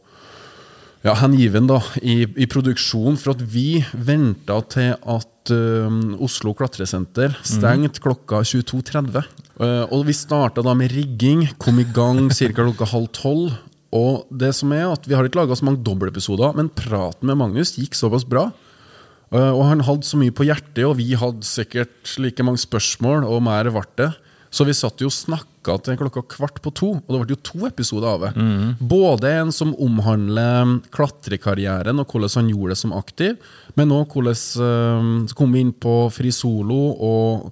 ja, 1.02 1.14
hengiven 1.18 1.66
da, 1.66 1.80
i, 1.99 2.23
i 2.38 2.47
produksjon, 2.50 3.18
for 3.18 3.35
at 3.35 3.42
vi 3.52 3.82
venta 3.92 4.61
til 4.71 4.94
at 4.94 5.52
um, 5.54 6.14
Oslo 6.23 6.54
klatresenter 6.59 7.35
stengte 7.47 8.02
klokka 8.04 8.44
22.30. 8.47 9.18
Uh, 9.59 9.85
og 9.90 10.06
vi 10.06 10.14
starta 10.16 10.62
da 10.64 10.75
med 10.78 10.94
rigging, 10.94 11.49
kom 11.62 11.80
i 11.82 11.87
gang 11.90 12.28
ca. 12.37 12.52
klokka 12.54 12.88
halv 12.94 13.11
tolv. 13.16 13.59
Og 13.92 14.28
det 14.32 14.54
som 14.56 14.71
er 14.73 14.87
at 14.88 15.04
vi 15.04 15.16
har 15.18 15.26
ikke 15.26 15.42
laga 15.42 15.56
så 15.59 15.66
mange 15.68 15.82
dobbeltepisoder, 15.85 16.54
men 16.56 16.71
praten 16.73 17.28
med 17.28 17.37
Magnus 17.40 17.75
gikk 17.76 17.99
såpass 17.99 18.25
bra. 18.25 18.49
Uh, 19.32 19.50
og 19.50 19.66
han 19.73 19.82
hadde 19.85 20.06
så 20.06 20.21
mye 20.21 20.32
på 20.32 20.47
hjertet, 20.47 20.85
og 20.87 21.00
vi 21.00 21.12
hadde 21.18 21.47
sikkert 21.49 22.14
like 22.23 22.47
mange 22.47 22.62
spørsmål, 22.62 23.26
og 23.26 23.42
mer 23.44 23.73
ble 23.75 23.88
det. 23.99 24.12
Så 24.52 24.66
vi 24.68 24.75
satt 24.76 25.00
jo 25.00 25.09
og 25.09 25.14
snakka 25.16 25.78
til 25.80 25.97
klokka 25.97 26.23
kvart 26.35 26.59
på 26.61 26.73
to, 26.76 26.90
og 27.00 27.09
det 27.09 27.21
ble 27.23 27.32
jo 27.32 27.44
to 27.49 27.61
episoder 27.71 28.09
av 28.11 28.25
det. 28.26 28.32
Både 28.85 29.30
en 29.40 29.52
som 29.54 29.73
omhandler 29.80 30.75
klatrekarrieren 30.92 32.02
og 32.02 32.12
hvordan 32.12 32.42
han 32.42 32.50
gjorde 32.52 32.75
det 32.75 32.80
som 32.82 32.92
aktiv, 32.97 33.38
men 33.80 33.94
òg 33.97 34.12
hvordan 34.12 34.37
uh, 34.37 35.06
Så 35.30 35.38
kom 35.38 35.56
vi 35.56 35.64
inn 35.64 35.73
på 35.73 35.94
fri 36.12 36.35
solo 36.35 36.82
og 36.92 37.49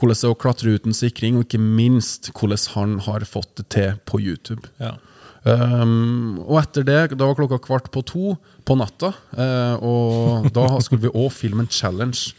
hvordan 0.00 0.18
det 0.18 0.26
er 0.26 0.34
å 0.34 0.40
klatre 0.42 0.74
uten 0.74 0.96
sikring, 0.96 1.38
og 1.38 1.46
ikke 1.46 1.62
minst 1.62 2.32
hvordan 2.34 2.66
han 2.74 2.98
har 3.06 3.22
fått 3.28 3.54
det 3.60 3.68
til 3.70 3.92
på 4.02 4.18
YouTube. 4.18 4.66
Ja. 4.82 4.96
Um, 5.42 6.38
og 6.42 6.58
etter 6.60 6.86
det, 6.86 7.00
da 7.18 7.26
var 7.26 7.38
klokka 7.38 7.60
kvart 7.62 7.88
på 7.94 8.02
to 8.06 8.34
på 8.66 8.76
natta, 8.78 9.12
uh, 9.38 9.76
og 9.78 10.50
da 10.54 10.66
skulle 10.82 11.06
vi 11.06 11.14
òg 11.14 11.30
filme 11.34 11.62
en 11.62 11.70
challenge. 11.70 12.34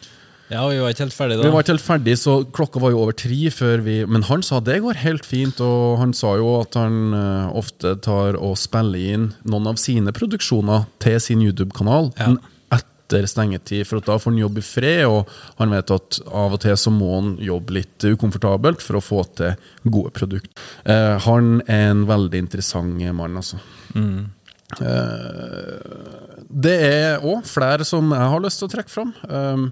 Ja, 0.54 0.64
vi 0.70 0.78
var 0.82 0.94
ikke 0.94 1.06
helt 1.08 1.16
ferdige 1.18 1.40
da. 1.40 1.48
Vi 1.48 1.52
var 1.54 1.64
ikke 1.66 1.74
helt 1.74 1.86
ferdig, 1.86 2.16
så 2.22 2.36
klokka 2.56 2.82
var 2.84 2.94
jo 2.94 3.02
over 3.04 3.16
tre 3.18 3.50
før 3.54 3.82
vi 3.86 3.96
Men 4.10 4.26
han 4.30 4.44
sa 4.46 4.60
det 4.64 4.80
går 4.84 5.00
helt 5.02 5.26
fint, 5.28 5.60
og 5.64 5.98
han 6.02 6.14
sa 6.18 6.36
jo 6.40 6.54
at 6.62 6.78
han 6.80 7.14
eh, 7.18 7.54
ofte 7.60 7.96
tar 8.06 8.38
og 8.38 8.58
spiller 8.62 9.14
inn 9.16 9.30
noen 9.50 9.72
av 9.74 9.82
sine 9.82 10.14
produksjoner 10.16 10.86
til 11.04 11.20
sin 11.24 11.42
YouTube-kanal 11.46 12.12
Ja. 12.22 12.36
etter 12.78 13.28
stengetid, 13.30 13.84
for 13.86 14.00
at 14.00 14.08
da 14.08 14.16
får 14.18 14.32
han 14.32 14.40
jobbe 14.42 14.62
i 14.62 14.66
fred, 14.66 15.04
og 15.06 15.28
han 15.60 15.74
vet 15.76 15.92
at 15.94 16.22
av 16.30 16.56
og 16.56 16.62
til 16.64 16.78
så 16.80 16.94
må 16.94 17.10
han 17.18 17.34
jobbe 17.44 17.76
litt 17.76 18.06
ukomfortabelt 18.10 18.82
for 18.82 18.98
å 18.98 19.04
få 19.04 19.26
til 19.38 19.58
gode 19.86 20.14
produkter. 20.16 20.72
Han 21.28 21.60
er 21.68 21.92
en 21.92 22.08
veldig 22.10 22.46
interessant 22.46 23.04
mann, 23.14 23.38
altså. 23.38 23.60
Eh, 24.82 26.38
det 26.50 26.78
er 26.88 27.26
òg 27.26 27.46
flere 27.50 27.86
som 27.88 28.10
jeg 28.14 28.32
har 28.34 28.42
lyst 28.44 28.62
til 28.62 28.70
å 28.70 28.74
trekke 28.74 28.94
fram. 28.94 29.14
Um, 29.28 29.68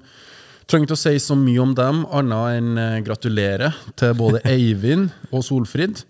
Trenger 0.69 0.87
ikke 0.87 0.97
å 0.97 1.01
si 1.01 1.15
så 1.19 1.35
mye 1.35 1.61
om 1.63 1.73
dem, 1.75 2.03
annet 2.11 2.59
enn 2.59 3.03
gratulere 3.07 3.71
til 3.99 4.13
både 4.19 4.43
Eivind 4.53 5.09
og 5.31 5.43
Solfrid. 5.47 6.03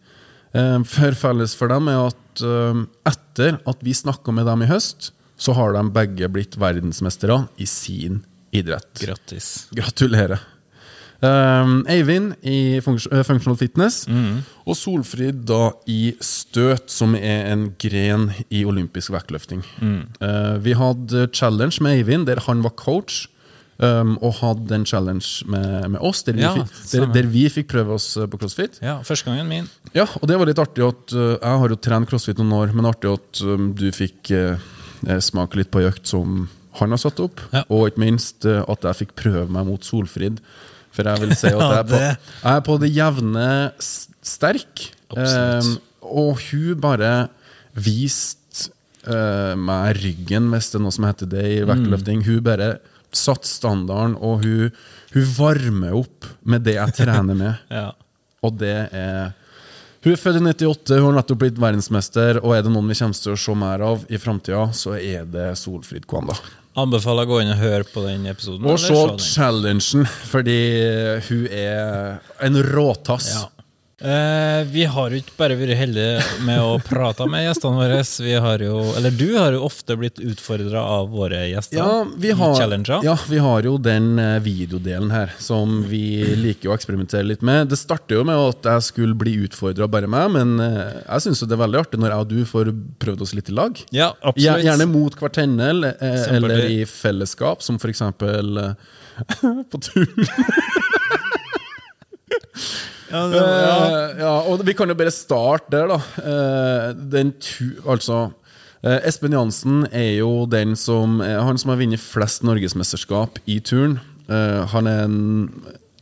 Eh, 0.53 0.77
for 0.83 1.15
felles 1.17 1.55
for 1.57 1.71
dem 1.71 1.87
er 1.91 2.09
at 2.11 2.43
eh, 2.45 2.81
etter 3.09 3.59
at 3.69 3.81
vi 3.85 3.95
snakka 3.95 4.33
med 4.35 4.45
dem 4.51 4.65
i 4.65 4.69
høst, 4.69 5.11
så 5.41 5.55
har 5.57 5.73
de 5.73 5.81
begge 5.95 6.27
blitt 6.29 6.57
verdensmestere 6.61 7.45
i 7.57 7.65
sin 7.65 8.19
idrett. 8.53 8.91
Grattis. 9.01 9.47
Gratulerer. 9.73 10.43
Um, 11.21 11.83
Eivind 11.89 12.33
i 12.49 12.79
funks- 12.81 13.05
eh, 13.13 13.21
Functional 13.23 13.55
Fitness, 13.57 14.07
og 14.65 14.73
Solfrid 14.77 15.43
da 15.45 15.71
i 15.89 16.15
støt, 16.21 16.89
som 16.89 17.13
er 17.15 17.45
en 17.51 17.67
gren 17.81 18.31
i 18.49 18.63
olympisk 18.65 19.13
vektløfting. 19.13 19.61
Eh, 20.19 20.55
vi 20.65 20.73
hadde 20.73 21.27
challenge 21.33 21.77
med 21.81 21.99
Eivind, 21.99 22.25
der 22.25 22.41
han 22.47 22.63
var 22.65 22.73
coach, 22.73 23.27
um, 23.81 24.15
og 24.21 24.37
hadde 24.39 24.77
en 24.77 24.85
challenge 24.87 25.47
med, 25.49 25.89
med 25.95 26.01
oss, 26.05 26.23
der 26.27 26.37
vi, 26.37 26.45
Ja, 26.45 26.53
fikk, 26.55 26.73
der, 26.93 27.07
der 27.15 27.29
vi 27.31 27.45
fikk 27.51 27.69
prøve 27.73 27.97
oss 27.97 28.13
eh, 28.17 28.29
på 28.29 28.39
crossfit. 28.41 28.79
Ja, 28.83 28.99
første 29.05 29.29
gangen 29.29 29.49
min. 29.49 29.69
Ja, 29.97 30.07
og 30.19 30.27
det 30.29 30.37
var 30.39 30.49
litt 30.49 30.61
artig 30.61 30.85
at 30.85 31.15
uh, 31.15 31.35
Jeg 31.35 31.61
har 31.63 31.73
jo 31.73 31.79
trent 31.81 32.09
crossfit 32.11 32.41
noen 32.41 32.55
år, 32.59 32.75
men 32.77 32.89
artig 32.89 33.11
at 33.11 33.43
um, 33.45 33.71
du 33.77 33.87
fikk 33.95 34.33
uh, 34.35 34.71
smake 35.21 35.59
litt 35.59 35.71
på 35.73 35.81
ei 35.81 35.89
økt 35.89 36.09
som 36.11 36.45
han 36.79 36.93
har 36.93 37.01
satt 37.01 37.19
opp. 37.23 37.41
Ja. 37.51 37.65
Og 37.73 37.89
ikke 37.91 38.05
minst 38.05 38.47
uh, 38.47 38.61
at 38.71 38.85
jeg 38.87 39.03
fikk 39.03 39.15
prøve 39.25 39.47
meg 39.51 39.67
mot 39.69 39.85
Solfrid. 39.85 40.41
For 40.91 41.07
jeg 41.07 41.23
vil 41.23 41.35
si 41.39 41.51
at 41.51 41.61
jeg 41.71 41.81
er 41.81 41.89
på, 41.89 42.01
jeg 42.01 42.53
er 42.53 42.65
på 42.67 42.77
det 42.83 42.91
jevne 42.95 43.47
sterk. 43.81 44.87
Um, 45.11 45.75
og 46.01 46.39
hun 46.49 46.79
bare 46.83 47.11
viste 47.71 48.71
uh, 49.07 49.57
meg 49.57 49.97
ryggen, 50.01 50.49
hvis 50.51 50.71
det 50.71 50.79
er 50.79 50.85
noe 50.85 50.95
som 50.95 51.07
heter 51.07 51.29
det 51.31 51.45
i 51.49 51.61
vektløfting. 51.67 52.25
Hun 52.27 52.41
bare 52.45 52.73
satte 53.17 53.49
standarden, 53.49 54.15
og 54.19 54.45
hun, 54.45 54.71
hun 55.13 55.29
varmer 55.37 55.97
opp 56.01 56.27
med 56.47 56.65
det 56.67 56.77
jeg 56.79 56.97
trener 57.03 57.37
med. 57.37 57.53
Ja. 57.81 57.91
Og 58.41 58.55
det 58.57 58.73
er 58.89 59.35
Hun 60.01 60.15
er 60.15 60.17
født 60.17 60.39
i 60.39 60.65
98, 60.65 60.95
hun 60.97 61.11
har 61.11 61.19
nettopp 61.19 61.43
blitt 61.43 61.59
verdensmester, 61.61 62.39
og 62.41 62.55
er 62.55 62.63
det 62.65 62.71
noen 62.73 62.87
vi 62.89 62.95
kommer 62.97 63.19
til 63.21 63.35
å 63.35 63.37
se 63.37 63.53
mer 63.53 63.83
av 63.85 64.07
i 64.09 64.17
framtida, 64.17 64.63
så 64.73 64.95
er 64.97 65.27
det 65.29 65.51
Solfrid 65.61 66.07
Kwanda. 66.09 66.33
Anbefaler 66.81 67.27
å 67.27 67.29
gå 67.29 67.41
inn 67.43 67.51
og 67.53 67.61
høre 67.61 67.85
på 67.85 68.01
den 68.07 68.25
episoden. 68.31 68.65
Og 68.65 68.79
se 68.81 68.97
challengen, 69.35 70.07
fordi 70.31 70.57
hun 71.27 71.45
er 71.53 72.17
en 72.41 72.57
råtass. 72.65 73.29
Ja. 73.35 73.60
Eh, 74.01 74.63
vi 74.65 74.81
har 74.89 75.13
jo 75.13 75.19
ikke 75.21 75.35
bare 75.37 75.53
vært 75.59 75.77
heldige 75.77 76.23
med 76.41 76.57
å 76.57 76.79
prate 76.81 77.27
med 77.29 77.43
gjestene 77.45 77.77
våre. 77.77 77.99
Vi 78.25 78.31
har 78.45 78.63
jo, 78.65 78.79
eller 78.97 79.13
du 79.13 79.35
har 79.35 79.53
jo 79.53 79.59
ofte 79.67 79.93
blitt 79.99 80.17
utfordra 80.17 80.81
av 80.81 81.11
våre 81.13 81.43
gjester 81.51 81.77
Ja, 81.77 82.07
vi 82.17 82.31
har, 82.33 82.57
ja, 83.05 83.13
vi 83.29 83.41
har 83.45 83.67
jo 83.67 83.75
den 83.77 84.17
eh, 84.17 84.39
videodelen 84.41 85.11
her, 85.13 85.35
som 85.37 85.83
vi 85.89 86.23
liker 86.39 86.71
å 86.71 86.73
eksperimentere 86.73 87.27
litt 87.29 87.45
med. 87.45 87.69
Det 87.69 87.77
starter 87.77 88.17
jo 88.17 88.23
med 88.25 88.41
at 88.41 88.65
jeg 88.71 88.87
skulle 88.89 89.13
bli 89.17 89.35
utfordra 89.45 89.85
bare 89.91 90.09
meg, 90.09 90.31
men 90.33 90.55
eh, 90.65 90.97
jeg 91.03 91.27
syns 91.27 91.43
det 91.45 91.53
er 91.53 91.61
veldig 91.61 91.81
artig 91.83 92.01
når 92.01 92.15
jeg 92.15 92.25
og 92.25 92.31
du 92.31 92.41
får 92.49 92.71
prøvd 93.05 93.21
oss 93.27 93.35
litt 93.37 93.51
i 93.53 93.57
lag. 93.59 93.83
Ja, 93.93 94.09
absolutt. 94.17 94.65
Gjerne 94.65 94.89
mot 94.89 95.13
hverandre, 95.19 95.69
eller, 95.75 96.01
eller 96.39 96.65
i 96.71 96.81
fellesskap, 96.89 97.61
som 97.61 97.77
for 97.81 97.93
eksempel 97.93 98.63
eh, 98.65 98.73
på 99.69 99.77
tur. 99.85 100.09
Ja, 103.11 103.21
det, 103.31 103.39
ja. 103.41 103.71
Eh, 103.85 104.19
ja, 104.23 104.33
og 104.51 104.63
vi 104.65 104.73
kan 104.77 104.89
jo 104.91 104.95
bare 104.95 105.11
starte 105.13 105.69
der, 105.73 105.87
da. 105.91 105.97
Eh, 106.21 106.87
den 107.11 107.33
tu, 107.43 107.73
altså 107.85 108.31
eh, 108.83 108.99
Espen 109.09 109.35
Jansen 109.35 109.83
er 109.91 110.17
jo 110.21 110.45
den 110.49 110.75
som 110.79 111.19
han 111.21 111.57
som 111.61 111.73
har 111.73 111.81
vunnet 111.81 111.99
flest 112.01 112.43
norgesmesterskap 112.47 113.39
i 113.51 113.59
turn. 113.59 113.99
Han 114.31 114.87
er 114.87 115.03
en, 115.05 115.19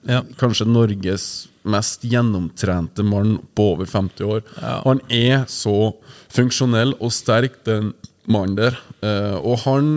Ja. 0.07 0.21
kanskje 0.39 0.65
Norges 0.69 1.47
mest 1.65 2.03
gjennomtrente 2.07 3.03
mann 3.03 3.39
på 3.57 3.71
over 3.73 3.85
50 3.85 4.23
år. 4.23 4.41
Han 4.85 5.01
er 5.09 5.43
så 5.51 5.93
funksjonell 6.31 6.93
og 7.01 7.11
sterk, 7.11 7.63
den 7.65 7.91
mannen 8.29 8.55
der. 8.55 8.77
Og 9.43 9.57
han 9.65 9.91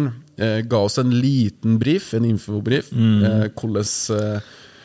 ga 0.66 0.80
oss 0.82 0.98
en 0.98 1.12
liten 1.14 1.78
brief, 1.78 2.12
en 2.14 2.24
infobrief, 2.24 2.90
Mm. 2.92 3.52
hvordan 3.54 4.42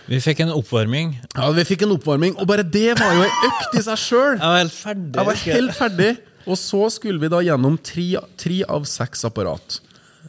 Vi 0.08 0.20
fikk 0.24 0.40
en 0.46 0.54
oppvarming. 0.56 1.16
ja, 1.36 1.50
Vi 1.52 1.66
fikk 1.68 1.84
en 1.84 1.94
oppvarming, 1.98 2.38
og 2.40 2.48
bare 2.48 2.64
det 2.64 2.96
var 3.00 3.14
jo 3.18 3.26
ei 3.26 3.50
økt 3.50 3.76
i 3.76 3.84
seg 3.84 4.00
sjøl! 4.00 4.38
Jeg 4.38 4.48
var 4.48 4.62
helt 4.62 4.78
ferdig. 4.78 5.14
Jeg 5.18 5.30
var 5.30 5.42
helt 5.44 5.76
ferdig. 5.76 6.12
Og 6.48 6.56
så 6.60 6.82
skulle 6.96 7.20
vi 7.20 7.30
da 7.32 7.42
gjennom 7.44 7.76
tre, 7.84 8.06
tre 8.40 8.62
av 8.72 8.86
seks 8.88 9.26
apparat. 9.28 9.82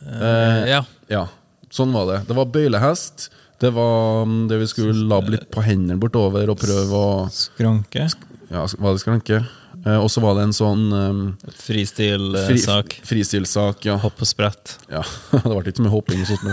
Uh, 0.03 0.67
ja. 0.67 0.81
Ja, 1.11 1.29
sånn 1.71 1.95
var 1.95 2.09
det. 2.11 2.19
Det 2.27 2.37
var 2.39 2.51
bøylehest. 2.51 3.29
Det 3.63 3.71
var 3.75 4.27
mm, 4.27 4.41
det 4.51 4.59
vi 4.65 4.69
skulle 4.71 5.07
labbe 5.11 5.37
litt 5.37 5.47
på 5.55 5.63
hendene 5.67 5.99
bortover 5.99 6.51
og 6.51 6.59
prøve 6.59 6.99
å 6.99 7.15
Skranke. 7.35 8.09
Ja, 8.51 8.67
var 8.81 8.95
det 8.97 9.03
skranke? 9.03 9.43
Eh, 9.87 9.97
og 9.97 10.09
så 10.11 10.23
var 10.23 10.37
det 10.39 10.49
en 10.49 10.55
sånn 10.57 10.85
um, 10.93 11.23
fri, 11.55 11.85
Fristil-sak. 11.87 13.85
Ja. 13.87 13.97
Hopp 14.03 14.23
og 14.23 14.29
sprett. 14.29 14.77
ja. 14.91 15.03
det 15.33 15.43
ble 15.47 15.73
ikke 15.73 15.85
mye 15.87 15.95
hopping 15.95 16.23
og 16.25 16.31
sånt. 16.33 16.47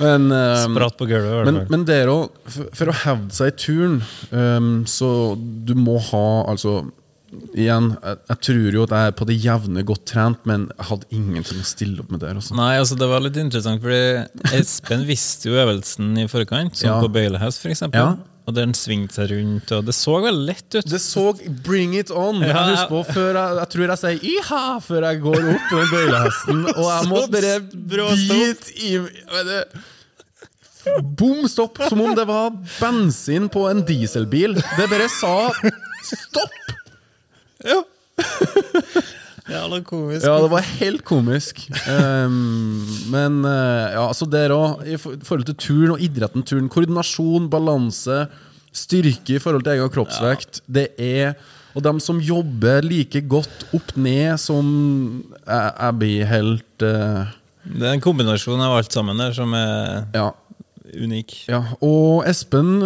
Men, 0.00 0.28
um, 0.30 0.76
Spratt 0.76 0.98
på 1.00 1.08
gulvet, 1.10 1.48
Men, 1.48 1.62
men 1.72 1.86
der 1.88 2.10
òg, 2.12 2.34
for, 2.46 2.70
for 2.78 2.92
å 2.92 2.98
hevde 3.04 3.34
seg 3.36 3.52
i 3.52 3.56
turn, 3.66 3.96
um, 4.30 4.74
så 4.88 5.08
du 5.38 5.74
må 5.78 5.98
ha 6.12 6.26
altså 6.50 6.82
Igjen, 7.58 7.88
jeg, 7.98 8.18
jeg 8.30 8.38
tror 8.46 8.76
jo 8.76 8.82
at 8.84 8.92
jeg 8.94 9.10
er 9.10 9.14
på 9.18 9.26
det 9.26 9.34
jevne 9.42 9.82
godt 9.82 10.04
trent, 10.06 10.44
men 10.46 10.68
jeg 10.70 10.86
hadde 10.86 11.08
ingenting 11.16 11.58
å 11.58 11.66
stille 11.66 12.04
opp 12.04 12.12
med 12.14 12.22
der. 12.22 12.36
Også. 12.38 12.54
Nei, 12.54 12.76
altså 12.78 12.94
det 12.94 13.08
var 13.10 13.24
litt 13.24 13.40
interessant, 13.42 13.82
fordi 13.82 14.54
Espen 14.54 15.02
visste 15.08 15.50
jo 15.50 15.56
øvelsen 15.58 16.12
i 16.22 16.28
forkant, 16.30 16.78
som 16.78 16.92
Ja. 16.92 17.00
på 17.02 17.10
bøylehest, 17.10 17.66
eksempel. 17.66 17.98
Ja. 17.98 18.33
Og 18.44 18.52
den 18.52 18.74
svingte 18.76 19.16
seg 19.16 19.30
rundt, 19.32 19.70
og 19.72 19.86
det 19.88 19.94
så 19.96 20.18
veldig 20.20 20.44
lett 20.50 20.76
ut. 20.76 20.84
Det 20.90 21.00
så 21.00 21.30
Bring 21.64 21.94
it 21.96 22.10
on! 22.12 22.42
Ja, 22.44 22.52
jeg 22.52 22.74
husker 22.74 22.90
på 22.92 23.00
før 23.14 23.38
jeg, 23.38 23.56
jeg 23.60 23.70
tror 23.72 23.92
jeg 23.92 24.00
sier 24.02 24.26
iha 24.34 24.62
før 24.84 25.06
jeg 25.08 25.22
går 25.24 25.48
opp 25.54 25.64
på 25.70 25.80
bøylehesten, 25.94 26.60
og 26.74 26.84
jeg 26.90 27.08
må 27.08 27.22
bare 27.32 27.54
bite 27.64 28.76
i 28.84 28.94
vet 29.00 29.80
Bom 31.16 31.48
stopp! 31.48 31.80
Som 31.88 32.02
om 32.04 32.12
det 32.16 32.26
var 32.28 32.52
bensin 32.76 33.48
på 33.48 33.64
en 33.70 33.80
dieselbil. 33.88 34.58
Det 34.76 34.90
bare 34.92 35.08
sa 35.08 35.48
stopp! 36.04 36.60
Jævla 39.54 39.78
komisk. 39.86 40.24
Ja, 40.26 40.34
det 40.42 40.50
var 40.52 40.66
helt 40.80 41.04
komisk. 41.06 41.60
Um, 41.88 42.84
men 43.12 43.40
eh, 43.48 43.94
ja, 43.94 44.04
altså 44.08 44.26
der 44.30 44.52
òg, 44.54 44.82
i 44.86 44.98
forhold 44.98 45.46
til 45.48 45.56
turn 45.62 45.94
og 45.94 46.02
idretten 46.02 46.42
turn, 46.46 46.68
koordinasjon, 46.72 47.46
balanse, 47.52 48.24
styrke 48.74 49.36
i 49.36 49.42
forhold 49.42 49.62
til 49.66 49.76
egen 49.76 49.92
kroppsvekt, 49.94 50.62
det 50.66 50.88
er 50.98 51.36
Og 51.74 51.82
dem 51.82 51.98
som 51.98 52.20
jobber 52.22 52.84
like 52.86 53.18
godt 53.26 53.64
opp 53.74 53.96
ned 53.98 54.36
som 54.38 54.66
jeg, 55.40 55.70
jeg 55.80 55.96
blir 55.98 56.28
helt 56.30 56.84
uh, 56.86 57.32
Det 57.66 57.82
er 57.88 57.96
en 57.96 58.02
kombinasjon 58.04 58.62
av 58.62 58.76
alt 58.78 58.94
sammen 58.94 59.18
der 59.18 59.32
som 59.34 59.54
er 59.58 60.04
Ja. 60.14 60.28
unik. 60.94 61.32
Ja, 61.50 61.62
og 61.82 62.22
Espen 62.30 62.76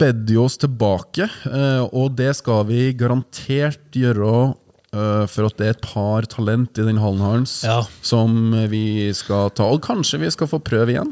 bedde 0.00 0.32
jo 0.38 0.46
oss 0.46 0.56
tilbake, 0.56 1.26
eh, 1.44 1.82
og 1.92 2.14
det 2.16 2.30
skal 2.38 2.62
vi 2.70 2.94
garantert 2.96 3.92
gjøre 3.92 4.30
eh, 4.46 4.54
for 4.90 5.44
at 5.48 5.56
det 5.60 5.66
er 5.66 5.74
et 5.76 5.82
par 5.84 6.24
talent 6.32 6.78
i 6.80 6.84
den 6.86 6.96
hallen 7.02 7.20
hans 7.20 7.58
Ja. 7.66 7.82
som 8.02 8.52
vi 8.72 9.12
skal 9.14 9.50
ta. 9.50 9.66
Og 9.68 9.82
kanskje 9.84 10.20
vi 10.22 10.30
skal 10.32 10.48
få 10.48 10.58
prøve 10.64 10.94
igjen. 10.94 11.10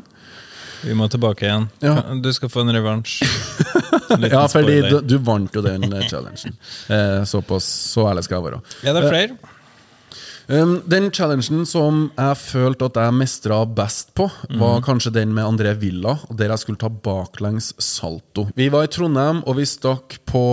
Vi 0.85 0.95
må 0.95 1.09
tilbake 1.11 1.45
igjen. 1.49 1.69
Ja. 1.83 1.99
Du 2.23 2.29
skal 2.37 2.49
få 2.53 2.65
en 2.67 2.73
revansj. 2.77 3.23
Ja, 4.07 4.45
fordi 4.49 4.81
du, 4.87 5.01
du 5.03 5.17
vant 5.25 5.55
jo 5.57 5.63
den 5.65 5.83
eh, 5.93 6.05
challengen. 6.09 6.55
Eh, 6.93 7.25
såpass, 7.27 7.65
så 7.93 8.05
ærlig 8.11 8.23
skal 8.27 8.39
jeg 8.39 8.45
være. 8.53 8.61
Er 8.87 8.95
det 8.95 9.09
flere? 9.11 9.55
Um, 10.47 10.77
den 10.87 11.09
challengen 11.11 11.65
som 11.67 12.05
jeg 12.15 12.39
følte 12.39 12.87
at 12.87 12.99
jeg 13.03 13.15
mestra 13.19 13.59
best 13.67 14.13
på, 14.15 14.29
var 14.61 14.85
kanskje 14.87 15.11
den 15.17 15.33
med 15.35 15.43
André 15.43 15.73
Villa, 15.81 16.15
der 16.31 16.53
jeg 16.53 16.63
skulle 16.63 16.79
ta 16.79 16.91
baklengs 16.91 17.73
salto. 17.83 18.47
Vi 18.55 18.69
var 18.71 18.87
i 18.87 18.93
Trondheim, 18.95 19.43
og 19.43 19.59
vi 19.59 19.67
stakk 19.67 20.21
på 20.31 20.45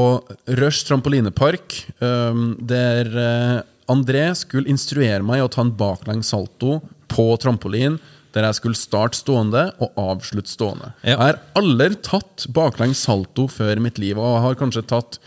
Rush 0.58 0.88
trampolinepark, 0.90 1.78
um, 2.02 2.56
der 2.58 3.14
uh, 3.14 3.62
André 3.94 4.26
skulle 4.40 4.72
instruere 4.72 5.22
meg 5.26 5.44
i 5.44 5.46
å 5.46 5.52
ta 5.54 5.62
en 5.62 5.76
baklengs 5.78 6.34
salto 6.34 6.80
på 7.14 7.28
trampolin, 7.38 8.00
der 8.34 8.48
jeg 8.48 8.58
skulle 8.58 8.80
starte 8.80 9.20
stående 9.20 9.68
og 9.78 10.00
avslutte 10.00 10.50
stående. 10.50 10.90
Ja. 11.04 11.14
Jeg 11.14 11.20
har 11.22 11.42
aldri 11.60 12.00
tatt 12.02 12.48
baklengs 12.56 13.04
salto 13.06 13.46
før 13.46 13.78
i 13.78 13.84
mitt 13.86 14.02
liv, 14.02 14.18
og 14.18 14.40
jeg 14.40 14.46
har 14.48 14.64
kanskje 14.64 14.88
tatt 14.90 15.20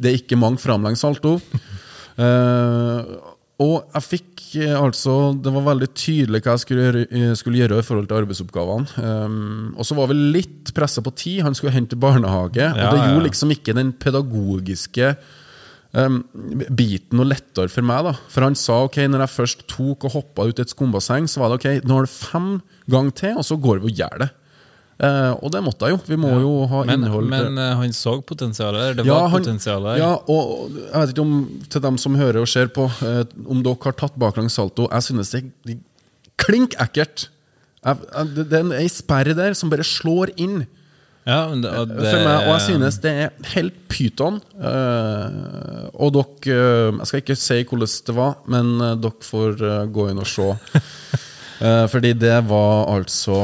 Det 0.00 0.08
er 0.08 0.14
ikke 0.16 0.38
mange 0.40 0.62
framlengs 0.62 1.04
salto. 1.04 1.36
Eh, 2.18 3.10
og 3.58 3.90
jeg 3.90 4.06
fikk 4.06 4.42
eh, 4.62 4.74
altså 4.78 5.32
Det 5.34 5.50
var 5.50 5.64
veldig 5.66 5.88
tydelig 5.90 6.40
hva 6.44 6.54
jeg 6.54 6.62
skulle 6.62 7.02
eh, 7.08 7.32
skulle 7.38 7.58
gjøre 7.58 7.80
i 7.82 7.86
forhold 7.86 8.06
til 8.06 8.20
arbeidsoppgavene. 8.20 9.02
Um, 9.02 9.74
og 9.74 9.88
så 9.88 9.96
var 9.98 10.12
vi 10.12 10.18
litt 10.38 10.70
pressa 10.76 11.02
på 11.02 11.12
tid. 11.18 11.42
Han 11.46 11.58
skulle 11.58 11.74
hente 11.74 11.98
barnehage. 11.98 12.62
Ja, 12.62 12.70
og 12.86 12.94
det 12.94 13.02
ja. 13.02 13.10
gjorde 13.10 13.26
liksom 13.26 13.54
ikke 13.56 13.74
den 13.74 13.90
pedagogiske 13.98 15.10
um, 15.98 16.20
biten 16.70 17.18
noe 17.18 17.32
lettere 17.32 17.72
for 17.72 17.86
meg. 17.86 18.06
da 18.06 18.14
For 18.30 18.46
han 18.46 18.58
sa 18.58 18.84
ok, 18.86 19.00
når 19.10 19.26
jeg 19.26 19.34
først 19.34 19.66
tok 19.74 20.06
og 20.06 20.14
hoppa 20.14 20.46
ut 20.46 20.62
i 20.62 20.66
et 20.66 20.74
skumbasseng, 20.74 21.26
så 21.26 21.42
var 21.42 21.50
det 21.50 21.58
ok, 21.58 21.88
nå 21.88 21.98
har 21.98 22.06
du 22.06 22.14
fem 22.14 22.50
ganger 22.86 23.18
til, 23.24 23.40
og 23.42 23.48
så 23.48 23.58
går 23.58 23.82
vi 23.82 23.90
og 23.90 24.04
gjør 24.04 24.22
det. 24.22 24.30
Eh, 24.98 25.30
og 25.38 25.52
det 25.54 25.60
måtte 25.62 25.86
jeg 25.86 25.94
jo. 25.94 25.98
Vi 26.08 26.16
må 26.18 26.30
jo 26.42 26.52
ha 26.66 26.80
Men, 26.88 27.04
innhold. 27.04 27.28
men 27.30 27.58
uh, 27.58 27.76
han 27.78 27.92
så 27.94 28.16
potensialet 28.26 28.80
der. 28.80 28.94
Det 28.98 29.06
Ja, 29.06 29.14
var 29.20 29.28
han- 29.30 29.40
potensial 29.44 29.84
her. 29.86 29.96
Ja, 30.00 30.12
og 30.26 30.72
jeg 30.74 30.92
vet 31.00 31.12
ikke 31.12 31.22
om 31.22 31.34
til 31.70 31.80
dem 31.84 31.98
som 32.02 32.16
hører 32.18 32.40
og 32.42 32.48
ser 32.50 32.66
på, 32.74 32.88
eh, 33.06 33.22
om 33.46 33.62
dere 33.62 33.78
har 33.84 33.92
tatt 33.92 34.18
baklengs 34.18 34.56
salto. 34.58 34.88
Jeg 34.90 35.02
synes 35.06 35.30
det 35.30 35.44
er 35.70 35.78
klink 36.36 36.74
ekkelt. 36.82 37.28
Det 37.84 38.52
er 38.58 38.72
ei 38.74 38.88
sperre 38.90 39.36
der 39.38 39.54
som 39.54 39.70
bare 39.70 39.86
slår 39.86 40.32
inn. 40.36 40.66
Ja, 41.28 41.44
det, 41.54 41.70
og 41.70 41.88
det, 41.92 41.96
For 42.02 42.24
meg, 42.24 42.48
og 42.48 42.54
jeg 42.56 42.62
synes 42.66 42.98
det 43.04 43.10
er 43.12 43.30
helt 43.54 43.74
pyton. 43.88 44.40
Uh, 44.58 45.90
og 45.94 46.10
dere 46.16 46.58
eh, 46.58 46.98
Jeg 46.98 47.06
skal 47.06 47.20
ikke 47.22 47.36
si 47.38 47.62
hvordan 47.68 47.94
det 48.06 48.14
var, 48.16 48.34
men 48.48 48.78
dere 48.98 49.12
får 49.22 49.62
gå 49.94 50.10
inn 50.10 50.18
og 50.18 50.26
se. 50.26 50.50
Eh, 51.58 51.86
fordi 51.90 52.12
det 52.14 52.36
var 52.46 52.86
altså 52.92 53.38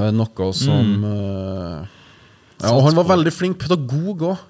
eh, 0.00 0.12
noe 0.14 0.46
som 0.56 1.02
eh, 1.04 1.98
ja, 2.62 2.70
Og 2.70 2.86
han 2.86 2.96
var 2.96 3.10
veldig 3.10 3.32
flink 3.34 3.58
pedagog 3.60 4.22
òg. 4.30 4.44